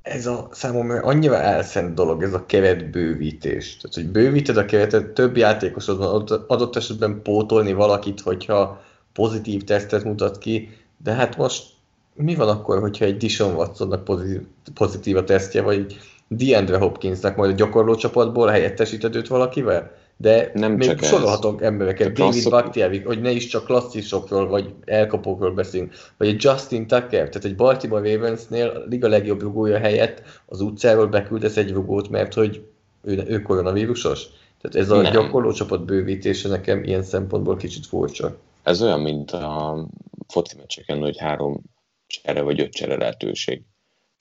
[0.02, 3.78] Ez a számomra annyira elszent dolog, ez a keretbővítés.
[3.78, 8.82] Tehát, hogy bővíted a keretet, több játékosod van, adott esetben pótolni valakit, hogyha
[9.14, 11.74] pozitív tesztet mutat ki, de hát most
[12.14, 14.42] mi van akkor, hogyha egy Dishon Watsonnak pozitív,
[14.74, 15.98] pozitív a tesztje, vagy
[16.38, 19.92] DeAndre Hopkinsnak majd a gyakorló csapatból helyettesíted őt valakivel?
[20.18, 21.68] de nem még csak sorolhatok ez.
[21.68, 22.52] embereket, David klasszok...
[22.52, 27.56] Bakhtiari, hogy ne is csak klasszisokról, vagy elkapókról beszélünk, vagy egy Justin Tucker, tehát egy
[27.56, 32.66] Baltimore Ravensnél a liga legjobb rugója helyett az utcáról beküldesz egy rugót, mert hogy
[33.04, 34.26] ő, ő koronavírusos.
[34.62, 35.12] Tehát ez a nem.
[35.12, 38.38] gyakorló csapat bővítése nekem ilyen szempontból kicsit furcsa.
[38.64, 39.88] Ez olyan, mint a
[40.28, 41.62] foci meccseken, hogy három
[42.08, 43.62] csere vagy öt csere lehetőség.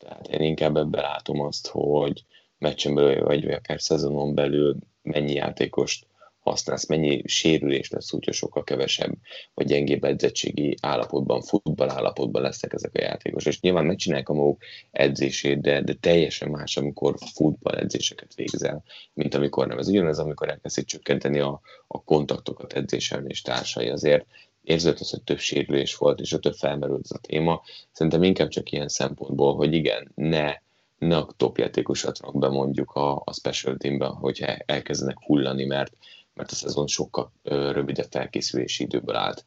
[0.04, 2.24] Tehát én inkább ebben látom azt, hogy
[2.58, 6.06] meccsen belül, vagy akár szezonon belül mennyi játékost
[6.44, 9.12] használsz, mennyi sérülés lesz, úgyhogy sokkal kevesebb,
[9.54, 13.52] vagy gyengébb edzettségi állapotban, futball állapotban lesznek ezek a játékosok.
[13.52, 18.84] És nyilván megcsinálják a maguk edzését, de, de teljesen más, amikor futball edzéseket végzel,
[19.14, 19.78] mint amikor nem.
[19.78, 23.88] Ez ugyanaz, amikor elkezdik csökkenteni a, a kontaktokat edzésen és társai.
[23.88, 24.26] Azért
[24.64, 27.62] érződött az, hogy több sérülés volt, és több felmerült a téma.
[27.92, 30.62] Szerintem inkább csak ilyen szempontból, hogy igen, ne
[30.98, 35.92] ne a top játékosat be mondjuk a, a special teamben, hogyha elkezdenek hullani, mert,
[36.34, 39.44] mert a szezon sokkal ö, rövidebb felkészülési időből állt.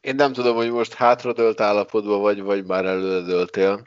[0.00, 3.84] Én nem tudom, hogy most hátradőlt állapotban vagy, vagy már előredőltél.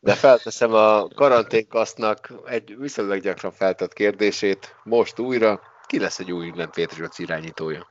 [0.00, 5.60] De felteszem a karanténkasznak egy viszonylag gyakran feltett kérdését most újra.
[5.86, 7.86] Ki lesz egy új England Patriots irányítója?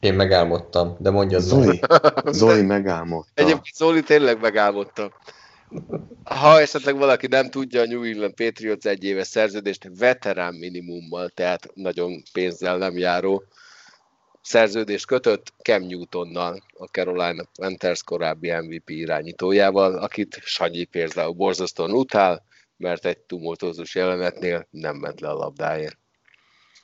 [0.00, 1.80] Én megálmodtam, de mondja Zoli.
[2.40, 3.30] Zoli megálmodta.
[3.34, 5.12] Egyébként Zoli tényleg megálmodta.
[6.24, 11.68] Ha esetleg valaki nem tudja, a New England Patriots egy éves szerződést veterán minimummal, tehát
[11.74, 13.44] nagyon pénzzel nem járó
[14.42, 22.44] szerződést kötött Cam Newtonnal, a Carolina Panthers korábbi MVP irányítójával, akit Sanyi például borzasztóan utál,
[22.76, 25.99] mert egy tumultózus jelenetnél nem ment le a labdáért.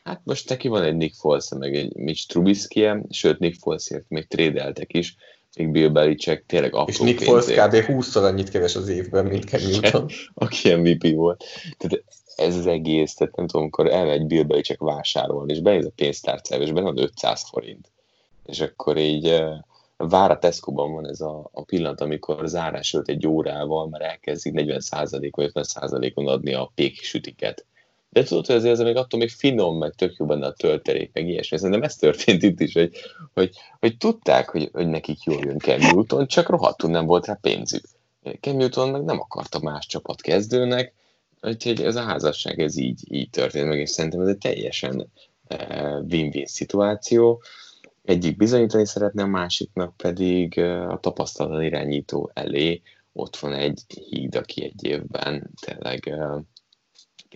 [0.06, 4.26] Hát most neki van egy Nick foles meg egy Mitch trubisky sőt Nick Folesért még
[4.26, 5.16] trédeltek is,
[5.56, 7.74] még Bill Belichick tényleg apró És Nick Foles kb.
[7.74, 10.08] 20-szor annyit keres az évben, mint Ken Newton.
[10.34, 11.44] Aki MVP volt.
[11.78, 12.04] Tehát
[12.36, 16.62] ez az egész, tehát nem tudom, amikor elmegy Bill Belichick vásárolni, és benéz a pénztárcába,
[16.62, 17.90] és benne van 500 forint.
[18.44, 19.54] És akkor így uh,
[19.96, 24.52] vár a Tesco-ban van ez a, a pillanat, amikor zárás előtt egy órával már elkezdik
[24.56, 27.64] 40% vagy 50%-on adni a pék sütiket.
[28.08, 31.10] De tudod, hogy azért ez még attól még finom, meg tök jó benne a töltelék,
[31.12, 31.56] meg ilyesmi.
[31.56, 32.96] Szerintem ez történt itt is, hogy,
[33.34, 37.38] hogy, hogy tudták, hogy, hogy nekik jól jön Cam Newton, csak rohadtul nem volt rá
[37.40, 37.84] pénzük.
[38.40, 40.94] Cam Newton meg nem akarta más csapat kezdőnek,
[41.42, 45.10] úgyhogy ez a házasság ez így, így történt meg, és szerintem ez egy teljesen
[45.46, 47.42] eh, win-win szituáció.
[48.02, 52.82] Egyik bizonyítani szeretne, a másiknak pedig eh, a tapasztalatlan irányító elé
[53.12, 56.30] ott van egy híd, aki egy évben tényleg eh,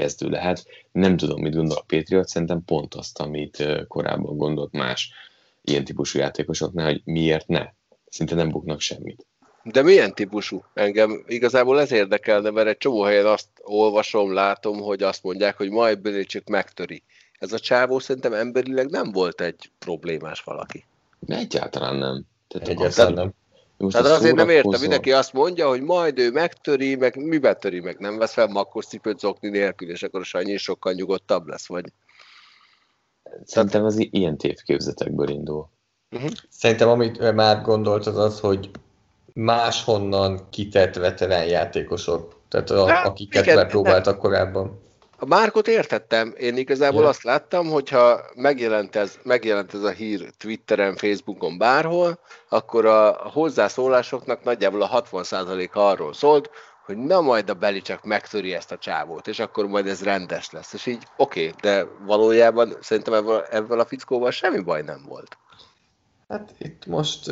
[0.00, 0.64] kezdő lehet.
[0.92, 5.12] Nem tudom, mit gondol a Patriot, szerintem pont azt, amit korábban gondolt más
[5.62, 7.66] ilyen típusú játékosoknál, hogy miért ne.
[8.08, 9.26] Szinte nem buknak semmit.
[9.62, 10.64] De milyen típusú?
[10.74, 15.70] Engem igazából ez érdekelne, mert egy csomó helyen azt olvasom, látom, hogy azt mondják, hogy
[15.70, 17.02] majd csak megtöri.
[17.38, 20.84] Ez a csávó szerintem emberileg nem volt egy problémás valaki.
[21.26, 22.22] Egyáltalán nem.
[22.48, 23.32] Tehát Egyáltalán nem.
[23.80, 27.80] Most Tehát azért nem értem, mindenki azt mondja, hogy majd ő megtöri, meg mi töri,
[27.80, 31.68] meg nem vesz fel makkos cipőt zokni nélkül, és akkor a Sanyi sokkal nyugodtabb lesz,
[31.68, 31.92] vagy...
[33.44, 35.68] Szerintem az ilyen tévképzetekből indul.
[36.10, 36.30] Uh-huh.
[36.48, 38.70] Szerintem amit már gondolt az az, hogy
[39.32, 44.80] máshonnan kitett veterán játékosok, tehát a, hát, akiket igen, próbáltak korábban.
[45.22, 46.34] A Márkot értettem.
[46.38, 47.08] Én igazából ja.
[47.08, 52.18] azt láttam, hogyha megjelent ez, megjelent ez a hír Twitteren, Facebookon, bárhol,
[52.48, 56.50] akkor a hozzászólásoknak nagyjából a 60%-a arról szólt,
[56.84, 60.50] hogy na majd a Beli csak megtöri ezt a csávót, és akkor majd ez rendes
[60.50, 60.72] lesz.
[60.72, 65.36] És így oké, okay, de valójában szerintem ebből, ebből a fickóval semmi baj nem volt.
[66.28, 67.30] Hát itt most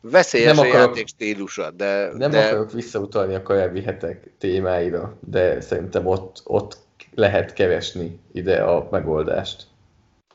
[0.00, 2.10] Veszélyes nem a akarok, játék stílusa, de...
[2.16, 2.46] Nem de...
[2.46, 6.76] akarok visszautalni a korábbi hetek témáira, de szerintem ott, ott
[7.14, 9.66] lehet keresni ide a megoldást,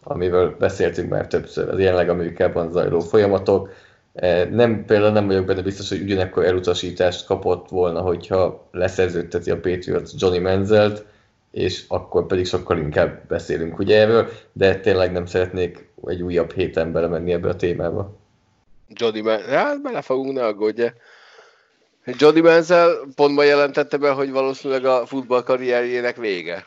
[0.03, 3.69] amivel beszéltünk már többször, az jelenleg Amerikában zajló folyamatok.
[4.13, 9.59] E, nem, például nem vagyok benne biztos, hogy ugyanekkor elutasítást kapott volna, hogyha leszerződteti a
[9.59, 11.05] Patriots Johnny Manzelt,
[11.51, 16.91] és akkor pedig sokkal inkább beszélünk ugye erről, de tényleg nem szeretnék egy újabb héten
[16.91, 18.15] belemenni ebbe a témába.
[18.87, 20.93] Johnny hát bele fogunk, ne aggódja.
[22.17, 26.65] Johnny Manziel pontban jelentette be, hogy valószínűleg a futball karrierjének vége.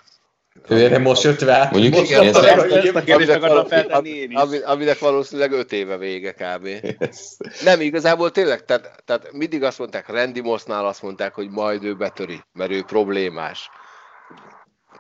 [0.69, 1.69] Ő erre most jött rá.
[1.73, 4.61] Mondjuk most igen, ezt, ezt, ezt a kérdést akartam feltenni én is.
[4.61, 6.67] Aminek valószínűleg öt éve vége kb.
[6.67, 7.37] Yes.
[7.65, 11.95] Nem, igazából tényleg, tehát, tehát mindig azt mondták, Randy Mossnál azt mondták, hogy majd ő
[11.95, 13.71] betöri, mert ő problémás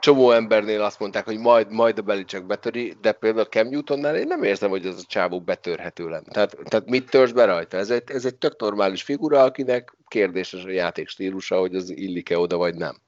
[0.00, 4.16] csomó embernél azt mondták, hogy majd, majd a Beli csak betöri, de például Cam Newtonnál
[4.16, 6.30] én nem érzem, hogy az a csávó betörhető lenne.
[6.30, 7.76] Tehát, tehát mit törsz be rajta?
[7.76, 12.38] Ez egy, ez egy tök normális figura, akinek kérdéses a játék stílusa, hogy az illik-e
[12.38, 13.00] oda, vagy nem.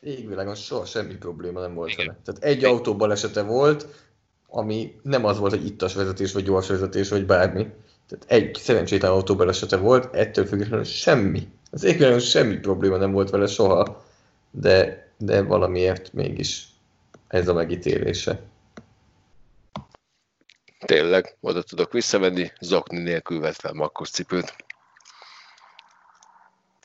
[0.00, 2.18] Égvilágon soha semmi probléma nem volt vele.
[2.24, 3.86] Tehát egy autóbal esete volt,
[4.48, 7.66] ami nem az volt, hogy ittas vezetés, vagy gyors vezetés, vagy bármi.
[8.08, 11.48] Tehát egy szerencsétlen autóbal esete volt, ettől függetlenül semmi.
[11.70, 14.04] Az égvilágon semmi probléma nem volt vele soha,
[14.50, 16.66] de de valamiért mégis
[17.28, 18.40] ez a megítélése.
[20.78, 24.56] Tényleg, oda tudok visszavenni, zokni nélkül vett fel makkos cipőt.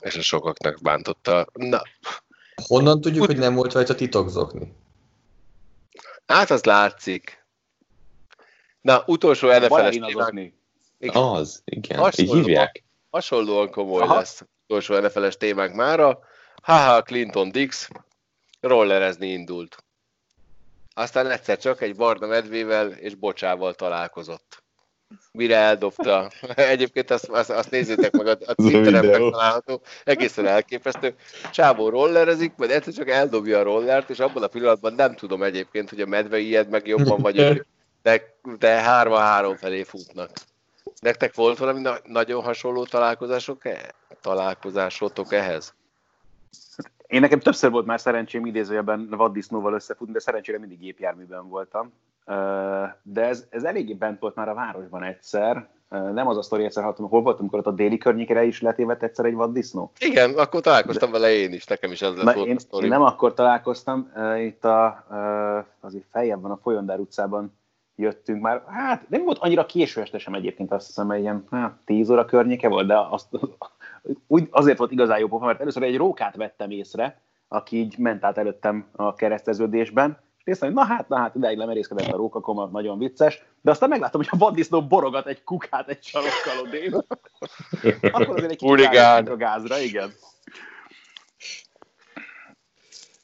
[0.04, 1.48] És a sokaknak bántotta.
[1.54, 1.82] Na.
[2.68, 4.76] Honnan tudjuk, hogy nem volt rajta titok zokni?
[6.26, 7.46] Hát az látszik.
[8.82, 10.54] Na, utolsó NFL-es témák.
[11.14, 12.84] Az, igen, hasonlóan, így hívják.
[13.10, 14.16] Hasonlóan komoly Aha.
[14.16, 16.20] lesz utolsó NFL-es témánk mára.
[16.62, 17.90] Haha, Clinton Dix,
[18.60, 19.84] rollerezni indult.
[20.94, 24.63] Aztán egyszer csak egy barna medvével és bocsával találkozott.
[25.32, 26.32] Mire eldobta.
[26.56, 29.82] Egyébként azt, azt, azt nézzétek meg, a, a Twitteren megtalálható.
[30.04, 31.16] Egészen elképesztő.
[31.52, 35.90] Csávó rollerezik, majd egyszer csak eldobja a rollert, és abban a pillanatban nem tudom egyébként,
[35.90, 37.66] hogy a medve ijed meg jobban vagy ő,
[38.02, 40.30] de, de hárma-három felé futnak.
[41.02, 45.74] Nektek volt valami na- nagyon hasonló találkozások, e- találkozásotok ehhez?
[47.08, 51.94] Én nekem többször volt már szerencsém idézőjelben vaddisznóval összefutni, de szerencsére mindig gépjárműben voltam.
[53.02, 55.68] De ez, ez eléggé bent volt már a városban egyszer.
[55.90, 59.04] Nem az a sztori egyszer hallottam, hol voltam, amikor ott a déli környékre is letévett
[59.04, 59.92] egyszer egy vaddisznó.
[60.00, 61.20] Igen, akkor találkoztam de...
[61.20, 62.84] vele én is, nekem is ez lett én, a sztori.
[62.84, 65.06] Én nem akkor találkoztam, itt a,
[65.80, 67.58] azért feljebb van a Folyondár utcában
[67.96, 71.74] jöttünk már, hát nem volt annyira késő este sem egyébként, azt hiszem, hogy ilyen hát,
[71.86, 73.28] 10 óra környéke volt, de azt,
[74.28, 78.24] úgy azért volt igazán jó pofa, mert először egy rókát vettem észre, aki így ment
[78.24, 82.66] át előttem a kereszteződésben, és néztem, hogy na hát, na hát, ideig lemerészkedett a rókakoma,
[82.66, 86.94] nagyon vicces, de aztán megláttam, hogy a vaddisznó borogat egy kukát egy sarokkal odén.
[88.14, 90.12] Akkor azért egy kicsit a gázra, igen.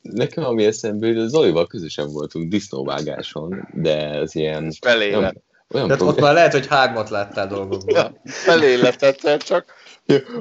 [0.01, 4.71] Nekem ami eszembe jut, Zolival közösen voltunk disznóvágáson, de az ilyen...
[4.81, 7.97] Felé olyan, Tehát ott már lehet, hogy hármat láttál dolgokból.
[7.97, 9.73] Ja, felé lett egyszer csak.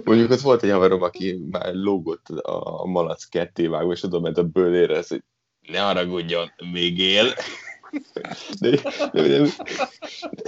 [0.05, 4.39] Mondjuk ott volt egy haverom, aki már lógott a malac ketté vágva, és oda ment
[4.39, 5.22] a bőlére, ez, hogy
[5.71, 7.35] ne haragudjon, még él.
[8.61, 8.71] De,
[9.12, 9.49] de, de, de,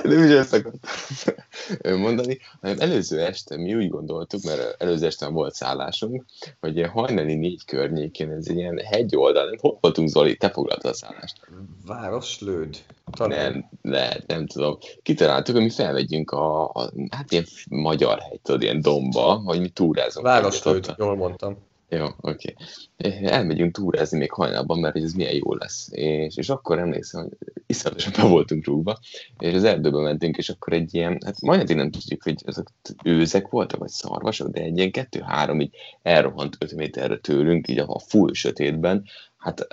[0.03, 5.55] nem is ezt akartam mondani, hanem előző este mi úgy gondoltuk, mert előző este volt
[5.55, 6.25] szállásunk,
[6.61, 11.41] hogy hajnali négy környékén, ez ilyen hegyoldal, nem, hol voltunk Zoli, te foglaltad a szállást?
[11.87, 12.79] Városlőd?
[13.11, 13.53] Talán.
[13.53, 14.79] Nem, lehet, nem tudom.
[15.03, 19.68] Kitaláltuk, hogy mi felmegyünk a, a hát ilyen magyar hegy, tudod, ilyen domba, hogy mi
[19.68, 20.27] túrázunk.
[20.27, 21.68] Városlőd, jól mondtam.
[21.93, 22.55] Jó, oké.
[22.99, 23.26] Okay.
[23.26, 25.88] Elmegyünk túrázni még hajnalban, mert ez milyen jó lesz.
[25.91, 28.99] És, és akkor emlékszem, hogy iszonyatosan be voltunk rúgva,
[29.38, 32.66] és az erdőbe mentünk, és akkor egy ilyen, hát majdnem nem tudjuk, hogy ezek
[33.05, 37.99] őzek voltak, vagy szarvasok, de egy ilyen kettő-három így elrohant öt méterre tőlünk, így a
[37.99, 39.05] full sötétben,
[39.41, 39.66] hát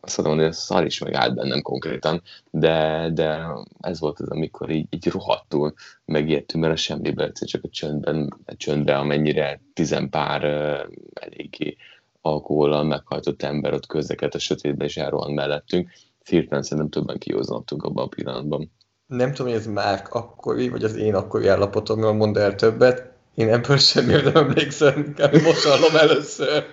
[0.00, 3.46] azt mondom, hogy a szar is megállt bennem konkrétan, de, de
[3.80, 8.36] ez volt az, amikor így, így rohadtul megértünk, mert a semmibe egyszer csak a csöndben,
[8.46, 11.76] a csöndbe, amennyire tizenpár uh, eléggé
[12.20, 15.90] alkohollal meghajtott ember ott közleket a sötétben, és elrohant mellettünk.
[16.20, 18.70] Firtelen szerintem többen kihoznottunk abban a pillanatban.
[19.06, 23.10] Nem tudom, hogy ez már akkori, vagy az én akkori állapotomról mond el többet.
[23.34, 25.14] Én ebből semmire nem emlékszem,
[25.44, 26.64] most hallom először.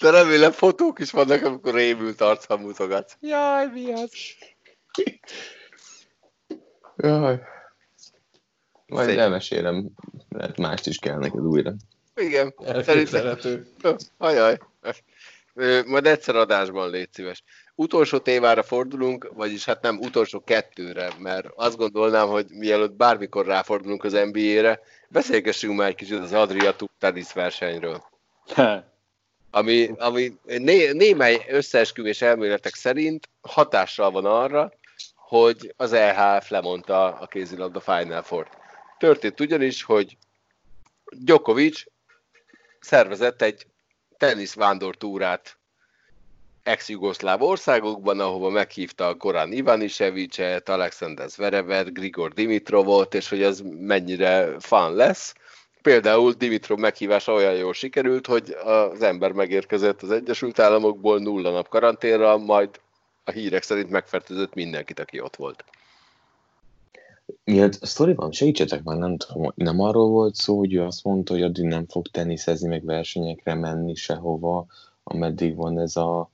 [0.00, 3.16] De remélem fotók is vannak, amikor rémült arccal mutogatsz.
[3.20, 4.10] Jaj, mi az?
[6.96, 7.40] Jaj.
[8.86, 9.18] Majd Szép.
[9.18, 9.88] elmesélem,
[10.28, 11.74] lehet mást is kell neked újra.
[12.14, 12.54] Igen.
[12.64, 13.66] Elképzelhető.
[14.18, 14.58] Ajaj.
[15.86, 17.42] Majd egyszer adásban légy szíves.
[17.74, 24.04] Utolsó témára fordulunk, vagyis hát nem utolsó kettőre, mert azt gondolnám, hogy mielőtt bármikor ráfordulunk
[24.04, 28.04] az NBA-re, beszélgessünk már egy kicsit az Adria Tour tenisz versenyről.
[29.50, 34.72] ami, ami né, némely összeesküvés elméletek szerint hatással van arra,
[35.14, 38.56] hogy az EHF lemondta a kézilabda Final Four-t.
[38.98, 40.16] Történt ugyanis, hogy
[41.10, 41.82] Djokovic
[42.80, 43.66] szervezett egy
[44.16, 45.58] teniszvándortúrát
[46.66, 54.94] ex-jugoszláv országokban, ahova meghívta Goran Ivanisevicet, Alexander Zverevet, Grigor Dimitrovot, és hogy ez mennyire fun
[54.94, 55.34] lesz.
[55.82, 61.68] Például Dimitrov meghívása olyan jól sikerült, hogy az ember megérkezett az Egyesült Államokból nulla nap
[61.68, 62.70] karanténra, majd
[63.24, 65.64] a hírek szerint megfertőzött mindenkit, aki ott volt.
[67.44, 71.32] Miért a sztoriban segítsetek már, nem tudom, nem arról volt szó, hogy ő azt mondta,
[71.32, 74.66] hogy addig nem fog teniszezni, meg versenyekre menni sehova,
[75.02, 76.30] ameddig van ez a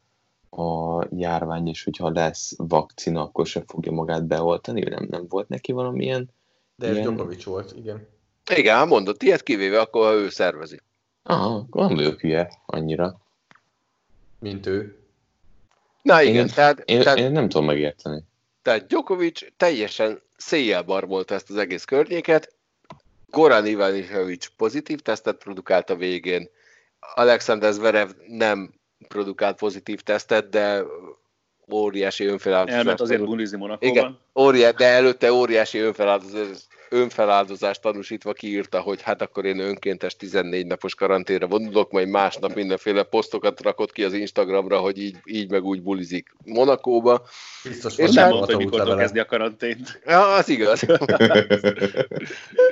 [0.57, 5.73] a járvány, és hogyha lesz vakcina, akkor se fogja magát beoltani, nem, nem volt neki
[5.73, 6.31] valamilyen...
[6.77, 7.15] De ez ilyen...
[7.15, 8.09] Djokovic volt, igen.
[8.51, 10.81] Igen, mondott ilyet, kivéve akkor, ha ő szervezi.
[11.23, 13.21] Aha, nem vagyok hülye annyira.
[14.39, 14.97] Mint ő.
[16.03, 17.19] Na igen, én, tehát, én, tehát...
[17.19, 18.25] Én nem tudom megérteni.
[18.63, 22.55] Tehát Djokovic teljesen széjjel barmolta ezt az egész környéket,
[23.27, 26.51] Goran Ivanisevic pozitív tesztet produkált a végén,
[27.15, 28.75] Alexander Zverev nem
[29.09, 30.83] produkált pozitív tesztet, de
[31.73, 32.79] óriási önfeláldozás.
[32.79, 33.97] Elment azért bulizni Monakóban.
[33.97, 40.67] Igen, óriás, de előtte óriási önfeláldozás, önfeláldozást tanúsítva kiírta, hogy hát akkor én önkéntes 14
[40.67, 45.65] napos karanténra vonulok, majd másnap mindenféle posztokat rakott ki az Instagramra, hogy így, így meg
[45.65, 47.23] úgy bulizik Monakóba.
[47.63, 50.01] Biztos, és nem mondta, hogy mikor kezdi a karantént.
[50.05, 50.87] Ja, az igaz.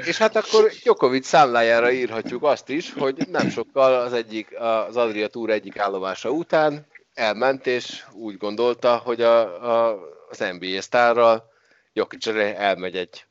[0.09, 5.29] és hát akkor Jokovic számlájára írhatjuk azt is, hogy nem sokkal az egyik, az Adria
[5.29, 9.41] Tour egyik állomása után elment, és úgy gondolta, hogy a,
[9.71, 9.99] a,
[10.29, 11.49] az NBA sztárral
[11.93, 13.25] Jokic elmegy egy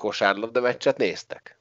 [0.00, 1.58] kosárlabda meccset néztek?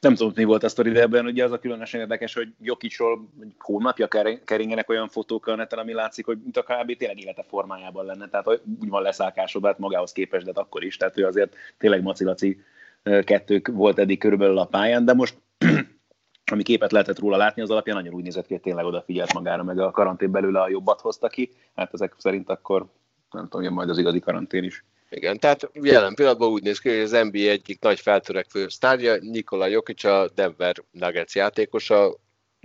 [0.00, 3.28] Nem tudom, mi volt a sztori, de ebben ugye az a különösen érdekes, hogy Jokicsról
[3.58, 4.08] hónapja
[4.44, 6.96] keringenek olyan fotók a neten, ami látszik, hogy mint a kb.
[6.96, 11.26] tényleg élete formájában lenne, tehát úgy van leszákásodott magához képest, de akkor is, tehát ő
[11.26, 12.60] azért tényleg macilaci
[13.02, 15.36] kettők volt eddig körülbelül a pályán, de most
[16.52, 19.62] ami képet lehetett róla látni, az alapján nagyon úgy nézett ki, hogy tényleg odafigyelt magára,
[19.62, 21.50] meg a karantén belőle a jobbat hozta ki.
[21.74, 22.86] Hát ezek szerint akkor
[23.30, 24.84] nem tudom, jön majd az igazi karantén is.
[25.10, 29.66] Igen, tehát jelen pillanatban úgy néz ki, hogy az NBA egyik nagy feltörekvő sztárja, Nikola
[29.66, 32.16] Jokic, a Denver Nuggets játékosa,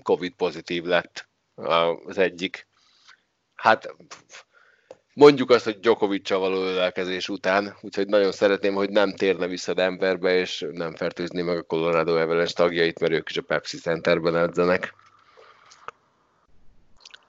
[0.04, 1.30] Covid pozitív lett
[2.06, 2.68] az egyik.
[3.56, 3.96] Hát
[5.14, 10.36] mondjuk azt, hogy djokovic való ölelkezés után, úgyhogy nagyon szeretném, hogy nem térne vissza Denverbe,
[10.36, 14.94] és nem fertőzni meg a Colorado Avalanche tagjait, mert ők is a Pepsi Centerben edzenek.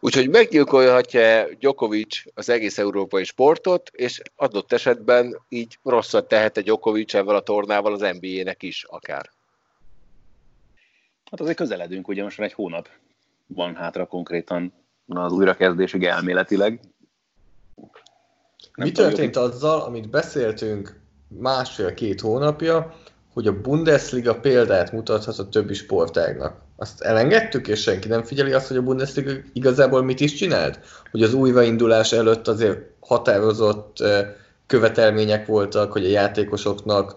[0.04, 7.14] Úgyhogy meggyilkolhatja Djokovic az egész európai sportot, és adott esetben így rosszat tehet a Djokovic
[7.14, 9.30] ezzel a tornával az NBA-nek is akár.
[11.30, 12.88] Hát azért közeledünk, ugye most már egy hónap
[13.46, 14.72] van hátra konkrétan
[15.06, 16.80] az újrakezdésig elméletileg.
[18.74, 22.94] Nem Mi történt azzal, amit beszéltünk másfél-két hónapja,
[23.32, 26.63] hogy a Bundesliga példát mutathat a többi sportágnak.
[26.76, 30.80] Azt elengedtük, és senki nem figyeli azt, hogy a Bundesliga igazából mit is csinált?
[31.10, 34.04] Hogy az újraindulás előtt azért határozott
[34.66, 37.16] követelmények voltak, hogy a játékosoknak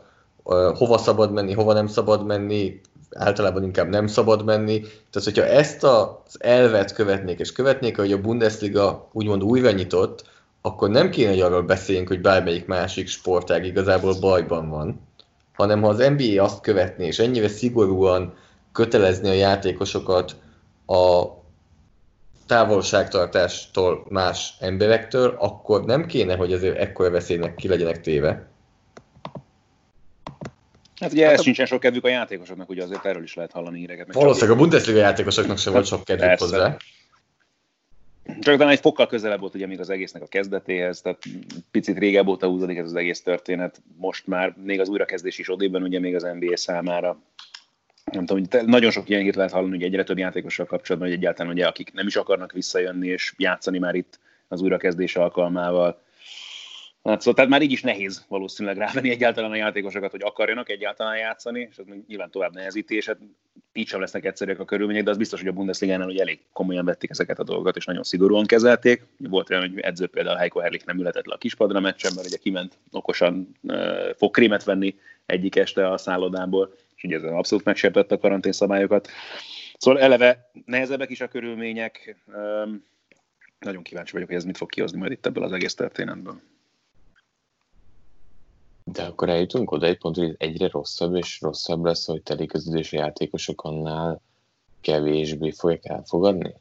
[0.73, 2.81] hova szabad menni, hova nem szabad menni,
[3.11, 4.79] általában inkább nem szabad menni.
[4.79, 10.23] Tehát, hogyha ezt az elvet követnék, és követnék, hogy a Bundesliga úgymond újra nyitott,
[10.61, 15.01] akkor nem kéne, hogy arról beszéljünk, hogy bármelyik másik sportág igazából bajban van,
[15.53, 18.33] hanem ha az NBA azt követné, és ennyire szigorúan
[18.77, 20.35] kötelezni a játékosokat
[20.85, 21.23] a
[22.47, 28.47] távolságtartástól más emberektől, akkor nem kéne, hogy azért ekkora veszélynek ki legyenek téve.
[30.99, 31.43] Hát ugye hát ez a...
[31.43, 34.13] sincsen sok kedvük a játékosoknak, ugye azért erről is lehet hallani híreket.
[34.13, 36.45] Valószínűleg a Bundesliga játékosoknak sem volt sok kedvük Persze.
[36.45, 36.77] hozzá.
[38.39, 41.23] Csak talán egy fokkal közelebb volt ugye még az egésznek a kezdetéhez, tehát
[41.71, 43.81] picit régebb óta húzódik ez az egész történet.
[43.95, 47.19] Most már még az újrakezdés is odében ugye még az NBA számára.
[48.11, 51.17] Nem tudom, hogy nagyon sok ilyen hírt lehet hallani, hogy egyre több játékossal kapcsolatban, hogy
[51.17, 56.05] egyáltalán ugye, akik nem is akarnak visszajönni és játszani már itt az újrakezdés alkalmával
[57.07, 61.17] Hát szóval tehát már így is nehéz valószínűleg rávenni egyáltalán a játékosokat, hogy akarjanak egyáltalán
[61.17, 63.17] játszani, és ez nyilván tovább nehezíti, és hát
[63.73, 66.85] így sem lesznek egyszerűek a körülmények, de az biztos, hogy a Bundesligánál ugye elég komolyan
[66.85, 69.05] vették ezeket a dolgokat, és nagyon szigorúan kezelték.
[69.17, 72.37] Volt olyan, hogy edző például Heiko Herlik nem ülhetett le a kispadra meccsen, mert ugye
[72.37, 74.95] kiment okosan uh, fogkrémet venni
[75.25, 79.07] egyik este a szállodából, és ugye ez abszolút megsértette a karantén szabályokat.
[79.77, 82.17] Szóval eleve nehezebbek is a körülmények.
[83.59, 86.41] Nagyon kíváncsi vagyok, hogy ez mit fog kihozni majd itt ebből az egész történetből.
[88.83, 92.67] De akkor eljutunk oda egy pontra, hogy egyre rosszabb és rosszabb lesz, hogy telik az
[92.67, 94.21] idős játékosok annál
[94.81, 96.53] kevésbé fogják elfogadni?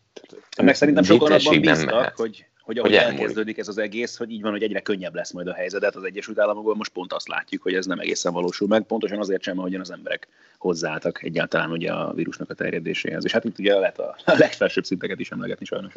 [0.63, 4.43] Meg szerintem sokan abban bíztak, hogy, hogy ahogy hogy elkezdődik ez az egész, hogy így
[4.43, 5.85] van, hogy egyre könnyebb lesz majd a helyzet.
[5.85, 9.19] Hát az Egyesült Államokban most pont azt látjuk, hogy ez nem egészen valósul meg, pontosan
[9.19, 13.25] azért sem, ahogyan az emberek hozzáálltak egyáltalán ugye a vírusnak a terjedéséhez.
[13.25, 15.95] És hát itt ugye lehet a legfelsőbb szinteket is emlegetni sajnos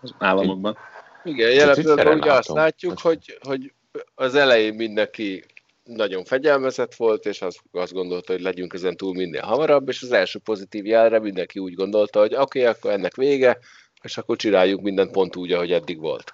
[0.00, 0.76] az államokban.
[1.24, 3.72] Igen, jelen pillanatban ugye azt látjuk, hogy, hogy
[4.14, 5.44] az elején mindenki
[5.84, 10.12] nagyon fegyelmezett volt, és azt, azt gondolta, hogy legyünk ezen túl minél hamarabb, és az
[10.12, 13.58] első pozitív jelre mindenki úgy gondolta, hogy oké, okay, akkor ennek vége,
[14.02, 16.32] és akkor csináljuk mindent pont úgy, ahogy eddig volt.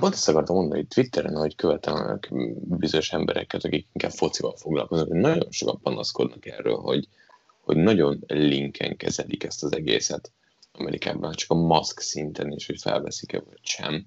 [0.00, 2.18] Pont ezt akartam mondani, hogy Twitteren, hogy követem
[2.60, 7.08] bizonyos embereket, akik inkább focival foglalkoznak, hogy nagyon sokan panaszkodnak erről, hogy,
[7.60, 10.32] hogy nagyon linken kezelik ezt az egészet
[10.72, 14.06] Amerikában, csak a maszk szinten is, hogy felveszik-e vagy sem.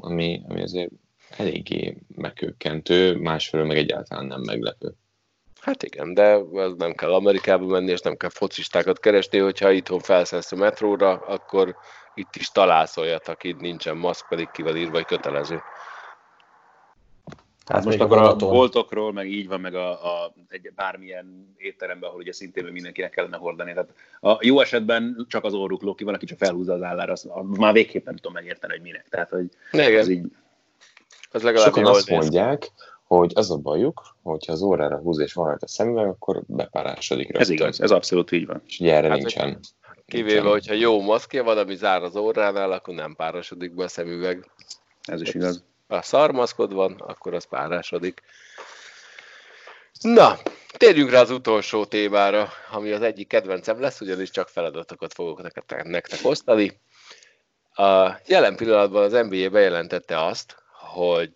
[0.00, 0.90] Ami, ami azért
[1.36, 4.94] eléggé megkökkentő, másfelől meg egyáltalán nem meglepő.
[5.66, 10.00] Hát igen, de ez nem kell Amerikába menni, és nem kell focistákat keresni, hogyha itthon
[10.00, 11.76] felszállsz a metróra, akkor
[12.14, 15.62] itt is találsz olyat, aki nincsen maszk, pedig kivel írva, hogy kötelező.
[17.64, 22.20] Hát most akkor a boltokról, meg így van, meg a, a egy bármilyen étteremben, ahol
[22.20, 23.72] ugye szintén mindenkinek kellene hordani.
[23.72, 27.28] Tehát a jó esetben csak az orruk lóki, van, aki csak felhúzza az állára, azt,
[27.56, 29.08] már végképp nem tudom megérteni, hogy minek.
[29.08, 29.96] Tehát, hogy Igen.
[29.96, 30.24] ez így
[31.30, 32.70] az legalább Sokan azt mondják,
[33.06, 37.42] hogy az a bajuk, hogyha az órára húz és van a szemüveg, akkor bepárásodik rögtön.
[37.42, 38.62] Ez igaz, ez abszolút így van.
[38.66, 39.60] És ugye erre hát, nincsen.
[40.06, 40.50] Kivéve, nincsen.
[40.50, 44.50] hogyha jó maszkja van, ami zár az óránál, akkor nem párasodik be a szemüveg.
[45.02, 45.64] Ez is igaz.
[45.88, 48.22] Ha szarmaszkod van, akkor az párásodik.
[50.00, 50.38] Na,
[50.76, 55.84] térjünk rá az utolsó témára, ami az egyik kedvencem lesz, ugyanis csak feladatokat fogok nektek,
[55.84, 56.80] nektek osztani.
[57.74, 60.56] A jelen pillanatban az NBA bejelentette azt,
[60.94, 61.32] hogy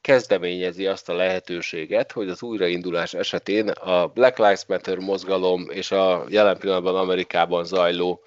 [0.00, 6.24] kezdeményezi azt a lehetőséget, hogy az újraindulás esetén a Black Lives Matter mozgalom és a
[6.28, 8.22] jelen pillanatban Amerikában zajló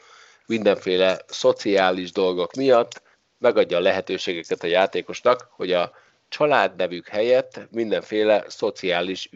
[0.46, 3.02] mindenféle szociális dolgok miatt
[3.38, 5.92] megadja a lehetőségeket a játékosnak, hogy a
[6.30, 9.30] családnevük helyett mindenféle szociális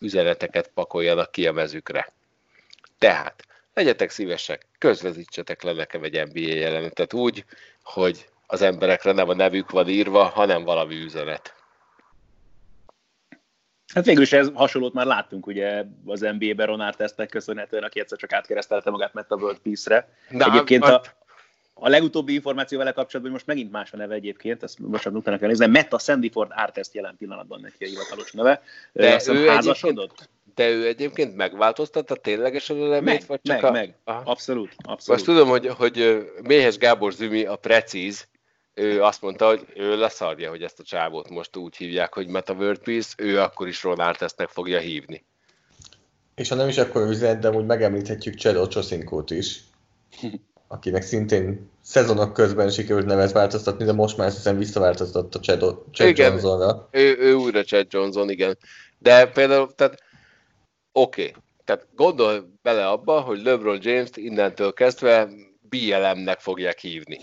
[0.00, 2.12] üzeneteket pakoljanak ki a mezükre.
[2.98, 3.44] Tehát
[3.74, 7.44] legyetek szívesek, közvezítsetek le nekem egy NBA jelenetet úgy,
[7.82, 11.54] hogy az emberekre nem a nevük van írva, hanem valami üzenet.
[13.94, 18.18] Hát végül is ez hasonlót már láttunk ugye az NBA-ben Ronald Testnek köszönhetően, aki egyszer
[18.18, 20.08] csak átkeresztelte magát Meta World Peace-re.
[20.28, 21.02] Na, Egyébként a,
[21.74, 25.38] a legutóbbi információ vele kapcsolatban, most megint más a neve egyébként, ezt most csak utána
[25.38, 28.62] kell nézni, Meta Sandyford Artest jelen pillanatban neki a hivatalos neve.
[28.92, 30.28] De Azt ő házasodott?
[30.54, 33.04] De ő egyébként megváltoztatta ténylegesen a nevét?
[33.04, 33.70] Meg, vagy csak meg, a...
[33.70, 33.94] meg.
[34.04, 35.20] Abszolút, abszolút.
[35.20, 38.28] Azt tudom, hogy, hogy Méhes Gábor Zümi a precíz,
[38.78, 42.52] ő azt mondta, hogy ő leszarja, hogy ezt a csávót most úgy hívják, hogy Meta
[42.52, 45.24] World Peace, ő akkor is Ronald Testnek fogja hívni.
[46.34, 49.60] És ha nem is akkor üzlet, de úgy megemlíthetjük Csedo Csoszinkót is.
[50.68, 56.08] akinek szintén szezonok közben sikerült nevet változtatni, de most már hiszem visszaváltoztatott a Chad, Chad
[56.08, 56.30] Igen.
[56.30, 56.88] Johnsonra.
[56.90, 58.58] Ő, ő újra Chad Johnson, igen.
[58.98, 60.02] De például, tehát
[60.92, 61.42] oké, okay.
[61.64, 65.28] tehát gondolj bele abba, hogy LeBron James-t innentől kezdve
[65.68, 67.20] BLM-nek fogják hívni.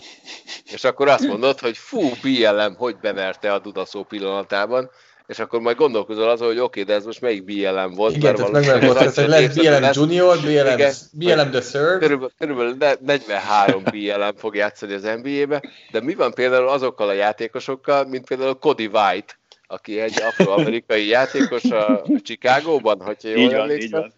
[0.72, 4.90] És akkor azt mondod, hogy fú, BLM, hogy bemerte a dudaszó pillanatában,
[5.26, 8.16] és akkor majd gondolkozol azon, hogy oké, okay, de ez most melyik BLM volt?
[8.16, 10.94] Igen, tehát meg valószínűleg volt, az hogy lesz BLM Junior, BLM, Igen.
[11.12, 11.98] BLM The Third.
[11.98, 17.12] Körülbelül, körülbelül ne- 43 BLM fog játszani az NBA-be, de mi van például azokkal a
[17.12, 23.54] játékosokkal, mint például Cody White, aki egy afroamerikai játékos a Chicagóban, hogyha jól Így van,
[23.54, 24.12] így emlékszem, van.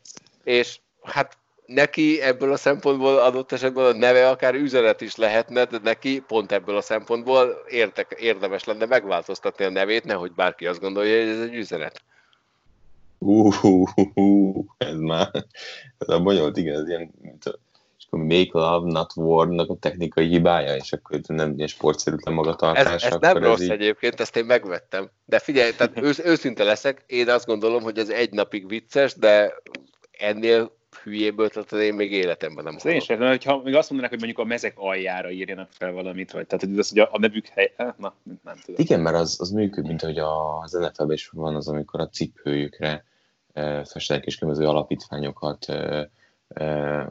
[0.44, 1.37] és hát
[1.68, 6.52] neki ebből a szempontból adott esetben a neve akár üzenet is lehetne, de neki pont
[6.52, 11.40] ebből a szempontból érdek, érdemes lenne megváltoztatni a nevét, nehogy bárki azt gondolja, hogy ez
[11.40, 12.02] egy üzenet.
[13.18, 13.50] Hú,
[14.78, 15.30] ez már,
[15.98, 17.58] ez a bonyolult, igen, ez ilyen, mint a,
[17.98, 22.34] és akkor make love, not war-nak a technikai hibája, és akkor ez nem ilyen sportszerűtlen
[22.34, 25.10] Ez, magatartás, ez akkor nem ez rossz így- egyébként, ezt én megvettem.
[25.24, 29.54] De figyelj, tehát ősz, őszinte leszek, én azt gondolom, hogy ez egy napig vicces, de
[30.10, 33.16] ennél hülyébb ötletet én még életemben nem Ezt én hallottam.
[33.16, 36.64] értem, hogyha még azt mondanák, hogy mondjuk a mezek aljára írjanak fel valamit, vagy tehát
[36.64, 38.80] hogy az, hogy a, a nevük hely, hát, na, nem tudom.
[38.80, 42.08] Igen, mert az, az működik, mint hogy a, az NFL-ben is van az, amikor a
[42.08, 43.04] cipőjükre
[43.52, 46.10] e, festenek és különböző alapítványokat, e,
[46.48, 46.64] e,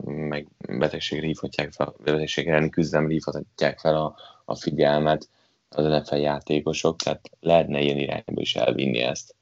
[0.06, 5.30] meg betegségre hívhatják fel, betegség elleni küzdelemre hívhatják fel a, a figyelmet
[5.70, 9.36] az NFL játékosok, tehát lehetne ilyen irányba is elvinni ezt.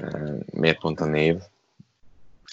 [0.00, 1.36] E, miért pont a név?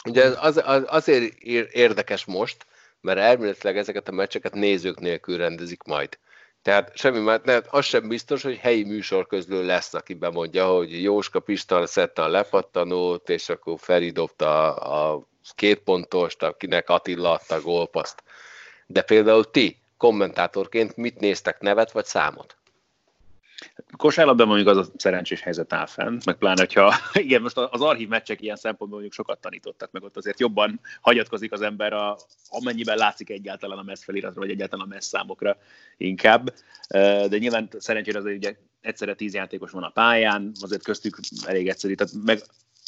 [0.09, 2.65] Ugye ez az, az, azért ér- érdekes most,
[3.01, 6.17] mert elméletileg ezeket a meccseket nézők nélkül rendezik majd.
[6.61, 11.39] Tehát semmi már, ne, az sem biztos, hogy helyi műsorközlő lesz, aki bemondja, hogy Jóska
[11.39, 17.55] Pista szedte a lepattanót, és akkor Feri dobta a, a két pontost, akinek Attila adta
[17.55, 18.23] a gólpaszt.
[18.85, 22.57] De például ti, kommentátorként mit néztek, nevet vagy számot?
[23.97, 28.07] Kosárlabdában mondjuk az a szerencsés helyzet áll fenn, meg pláne, hogyha igen, most az archív
[28.07, 32.17] meccsek ilyen szempontból mondjuk sokat tanítottak, meg ott azért jobban hagyatkozik az ember, a,
[32.49, 35.57] amennyiben látszik egyáltalán a messz feliratra, vagy egyáltalán a messz számokra
[35.97, 36.53] inkább.
[37.27, 41.93] De nyilván szerencsére azért ugye egyszerre tíz játékos van a pályán, azért köztük elég egyszerű,
[41.93, 42.39] tehát meg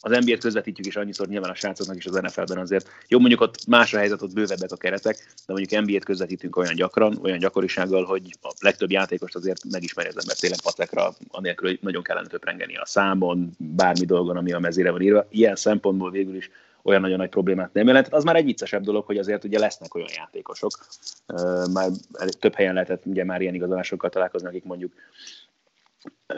[0.06, 2.90] az NBA-t közvetítjük is annyiszor nyilván a srácoknak is az NFL-ben azért.
[3.08, 5.16] Jó, mondjuk ott más a helyzet, ott bővebbek a keretek,
[5.46, 10.18] de mondjuk NBA-t közvetítünk olyan gyakran, olyan gyakorisággal, hogy a legtöbb játékost azért megismeri az
[10.20, 14.92] ember tényleg patekra, anélkül, hogy nagyon kellene töprengeni a számon, bármi dolgon, ami a mezére
[14.92, 15.26] van írva.
[15.30, 16.50] Ilyen szempontból végül is
[16.82, 18.08] olyan nagyon nagy problémát nem jelent.
[18.08, 20.72] Az már egy viccesebb dolog, hogy azért ugye lesznek olyan játékosok.
[21.74, 21.90] Már
[22.40, 24.94] több helyen lehetett ugye már ilyen igazolásokkal találkozni, akik mondjuk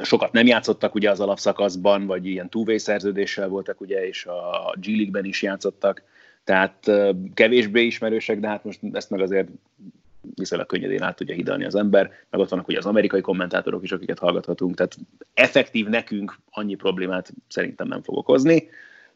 [0.02, 4.86] sokat nem játszottak ugye az alapszakaszban, vagy ilyen two szerződéssel voltak ugye, és a G
[4.86, 6.04] League-ben is játszottak,
[6.44, 6.92] tehát
[7.34, 9.48] kevésbé ismerősek, de hát most ezt meg azért
[10.36, 13.92] viszonylag könnyedén át tudja hidalni az ember, meg ott vannak ugye az amerikai kommentátorok is,
[13.92, 14.98] akiket hallgathatunk, tehát
[15.34, 18.70] effektív nekünk annyi problémát szerintem nem fog okozni.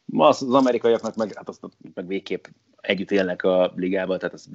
[0.05, 1.61] Ma az, amerikaiaknak meg, hát azt
[1.93, 2.45] meg végképp
[2.81, 4.49] együtt élnek a ligával, tehát az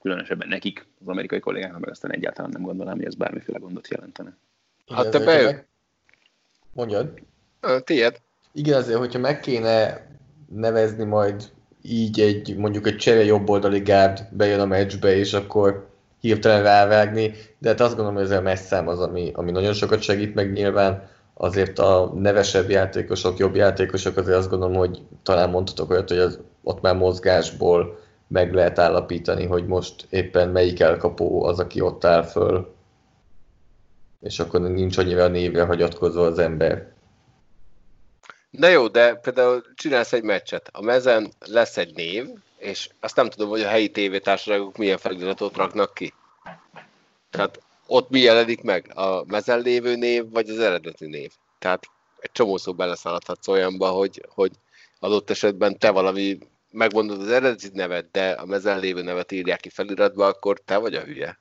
[0.00, 4.36] különösebben nekik, az amerikai kollégáknak meg aztán egyáltalán nem gondolnám, hogy ez bármiféle gondot jelentene.
[4.88, 5.66] Hát te meg-
[6.72, 7.10] Mondjad.
[7.84, 8.20] Tiéd?
[8.52, 10.06] Igen, azért, hogyha meg kéne
[10.52, 11.50] nevezni majd
[11.82, 15.86] így egy, mondjuk egy csere jobboldali gárd bejön a meccsbe, és akkor
[16.20, 20.02] hirtelen rávágni, de hát azt gondolom, hogy ez a messzám az, ami, ami nagyon sokat
[20.02, 25.90] segít meg nyilván, azért a nevesebb játékosok, jobb játékosok, azért azt gondolom, hogy talán mondhatok
[25.90, 27.98] olyat, hogy az, ott már mozgásból
[28.28, 32.74] meg lehet állapítani, hogy most éppen melyik elkapó az, aki ott áll föl,
[34.20, 36.92] és akkor nincs annyira névre hagyatkozva az ember.
[38.50, 42.26] De jó, de például csinálsz egy meccset, a mezen lesz egy név,
[42.58, 46.12] és azt nem tudom, hogy a helyi tévétársaságok milyen feliratot raknak ki.
[47.30, 48.90] Tehát ott mi jelenik meg?
[48.94, 51.32] A mezen lévő név, vagy az eredeti név?
[51.58, 51.84] Tehát
[52.20, 54.50] egy csomószor beleszaladhatsz olyanba, hogy, hogy
[54.98, 56.38] adott esetben te valami,
[56.70, 60.94] megmondod az eredeti nevet, de a mezen lévő nevet írják ki feliratba, akkor te vagy
[60.94, 61.38] a hülye.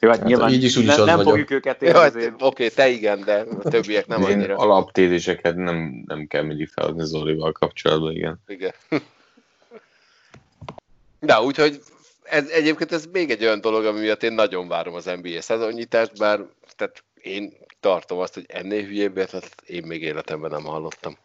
[0.00, 1.30] Jó, hát, Hát nyilván így is, úgy is nem, az nem vagyok.
[1.30, 4.56] fogjuk őket Jó, érni, hát, azért oké, te igen, de a többiek nem annyira.
[4.56, 8.40] alaptéziseket nem, nem kell mindig feladni Zolival kapcsolatban, igen.
[8.46, 8.72] Igen.
[11.20, 11.80] De úgyhogy
[12.22, 16.18] ez, egyébként ez még egy olyan dolog, ami miatt én nagyon várom az NBA szezonnyitást,
[16.18, 16.40] bár
[16.76, 21.16] tehát én tartom azt, hogy ennél hülyébbet, hát én még életemben nem hallottam.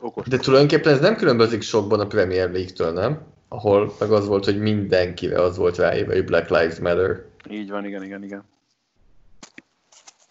[0.00, 0.26] okos.
[0.26, 3.20] De tulajdonképpen ez nem különbözik sokban a Premier League-től, nem?
[3.48, 7.22] Ahol meg az volt, hogy mindenkire az volt ráírva, hogy Black Lives Matter.
[7.48, 8.44] Így van, igen, igen, igen.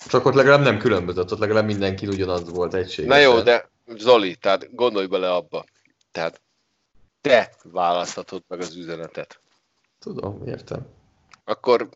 [0.08, 3.12] Csak ott legalább nem különbözött, ott legalább mindenki ugyanaz volt egységes.
[3.12, 5.66] Na jó, de Zoli, tehát gondolj bele abba.
[6.12, 6.42] Tehát
[7.22, 9.40] te választhatod meg az üzenetet.
[10.00, 10.80] Tudom, értem.
[11.44, 11.90] Akkor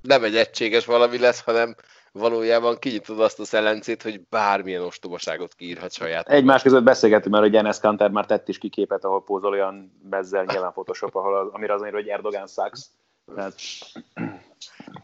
[0.00, 1.76] nem egy egységes valami lesz, hanem
[2.12, 6.28] valójában kinyitod azt a szelencét, hogy bármilyen ostobaságot kiírhat saját.
[6.28, 10.00] Egymás között beszélgetünk, mert a Janes Kanter már tett is ki képet, ahol pózol olyan
[10.02, 12.86] bezzel, nyilván Photoshop, ahol az, amire az hogy Erdogan sucks.
[13.34, 13.54] Tehát...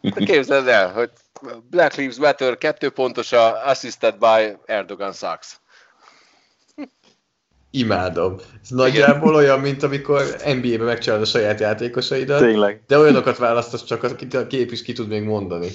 [0.01, 1.11] De képzeld el, hogy
[1.71, 5.61] Black Lives Matter kettő pontos a assisted by Erdogan sucks.
[7.71, 8.37] Imádom.
[8.63, 12.83] Ez nagyjából olyan, mint amikor NBA-ben megcsinálod a saját játékosaidat, Tényleg.
[12.87, 15.69] de olyanokat választasz csak, akit a kép is ki tud még mondani.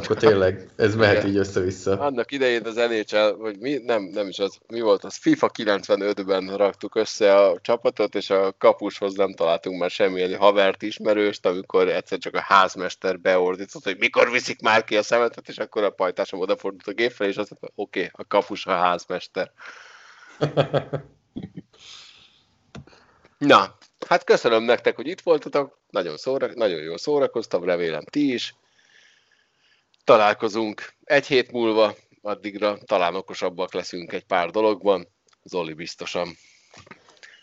[0.00, 1.28] És akkor tényleg ez mehet Igen.
[1.28, 1.98] így össze-vissza.
[1.98, 6.56] Annak idején az NHL, vagy mi, nem, nem is az, mi volt az, FIFA 95-ben
[6.56, 12.18] raktuk össze a csapatot, és a kapushoz nem találtunk már semmilyen havert ismerőst, amikor egyszer
[12.18, 16.40] csak a házmester beordított, hogy mikor viszik már ki a szemetet, és akkor a pajtásom
[16.40, 19.52] odafordult a gép felé, és azt mondta, oké, okay, a kapus a házmester.
[23.38, 23.76] Na,
[24.06, 28.54] hát köszönöm nektek, hogy itt voltatok, nagyon, szóra, nagyon jól szórakoztam, remélem ti is.
[30.04, 35.08] Találkozunk egy hét múlva, addigra talán okosabbak leszünk egy pár dologban,
[35.42, 36.28] Zoli biztosan.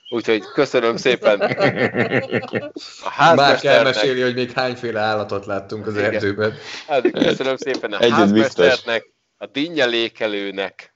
[0.10, 6.14] Úgyhogy köszönöm szépen a Már házmesternek, elmeséli, hogy még hányféle állatot láttunk az Igen.
[6.14, 6.54] erdőben.
[6.88, 8.66] hát köszönöm szépen a Egyet biztos.
[8.66, 10.94] házmesternek, a dinnyelékelőnek,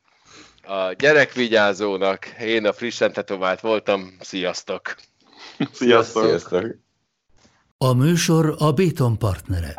[0.64, 4.96] a gyerekvigyázónak, én a frissen tetovált voltam, sziasztok!
[5.72, 6.24] Sziasztok!
[6.24, 6.76] Sziasztok!
[7.78, 9.76] A műsor a Béton partnere.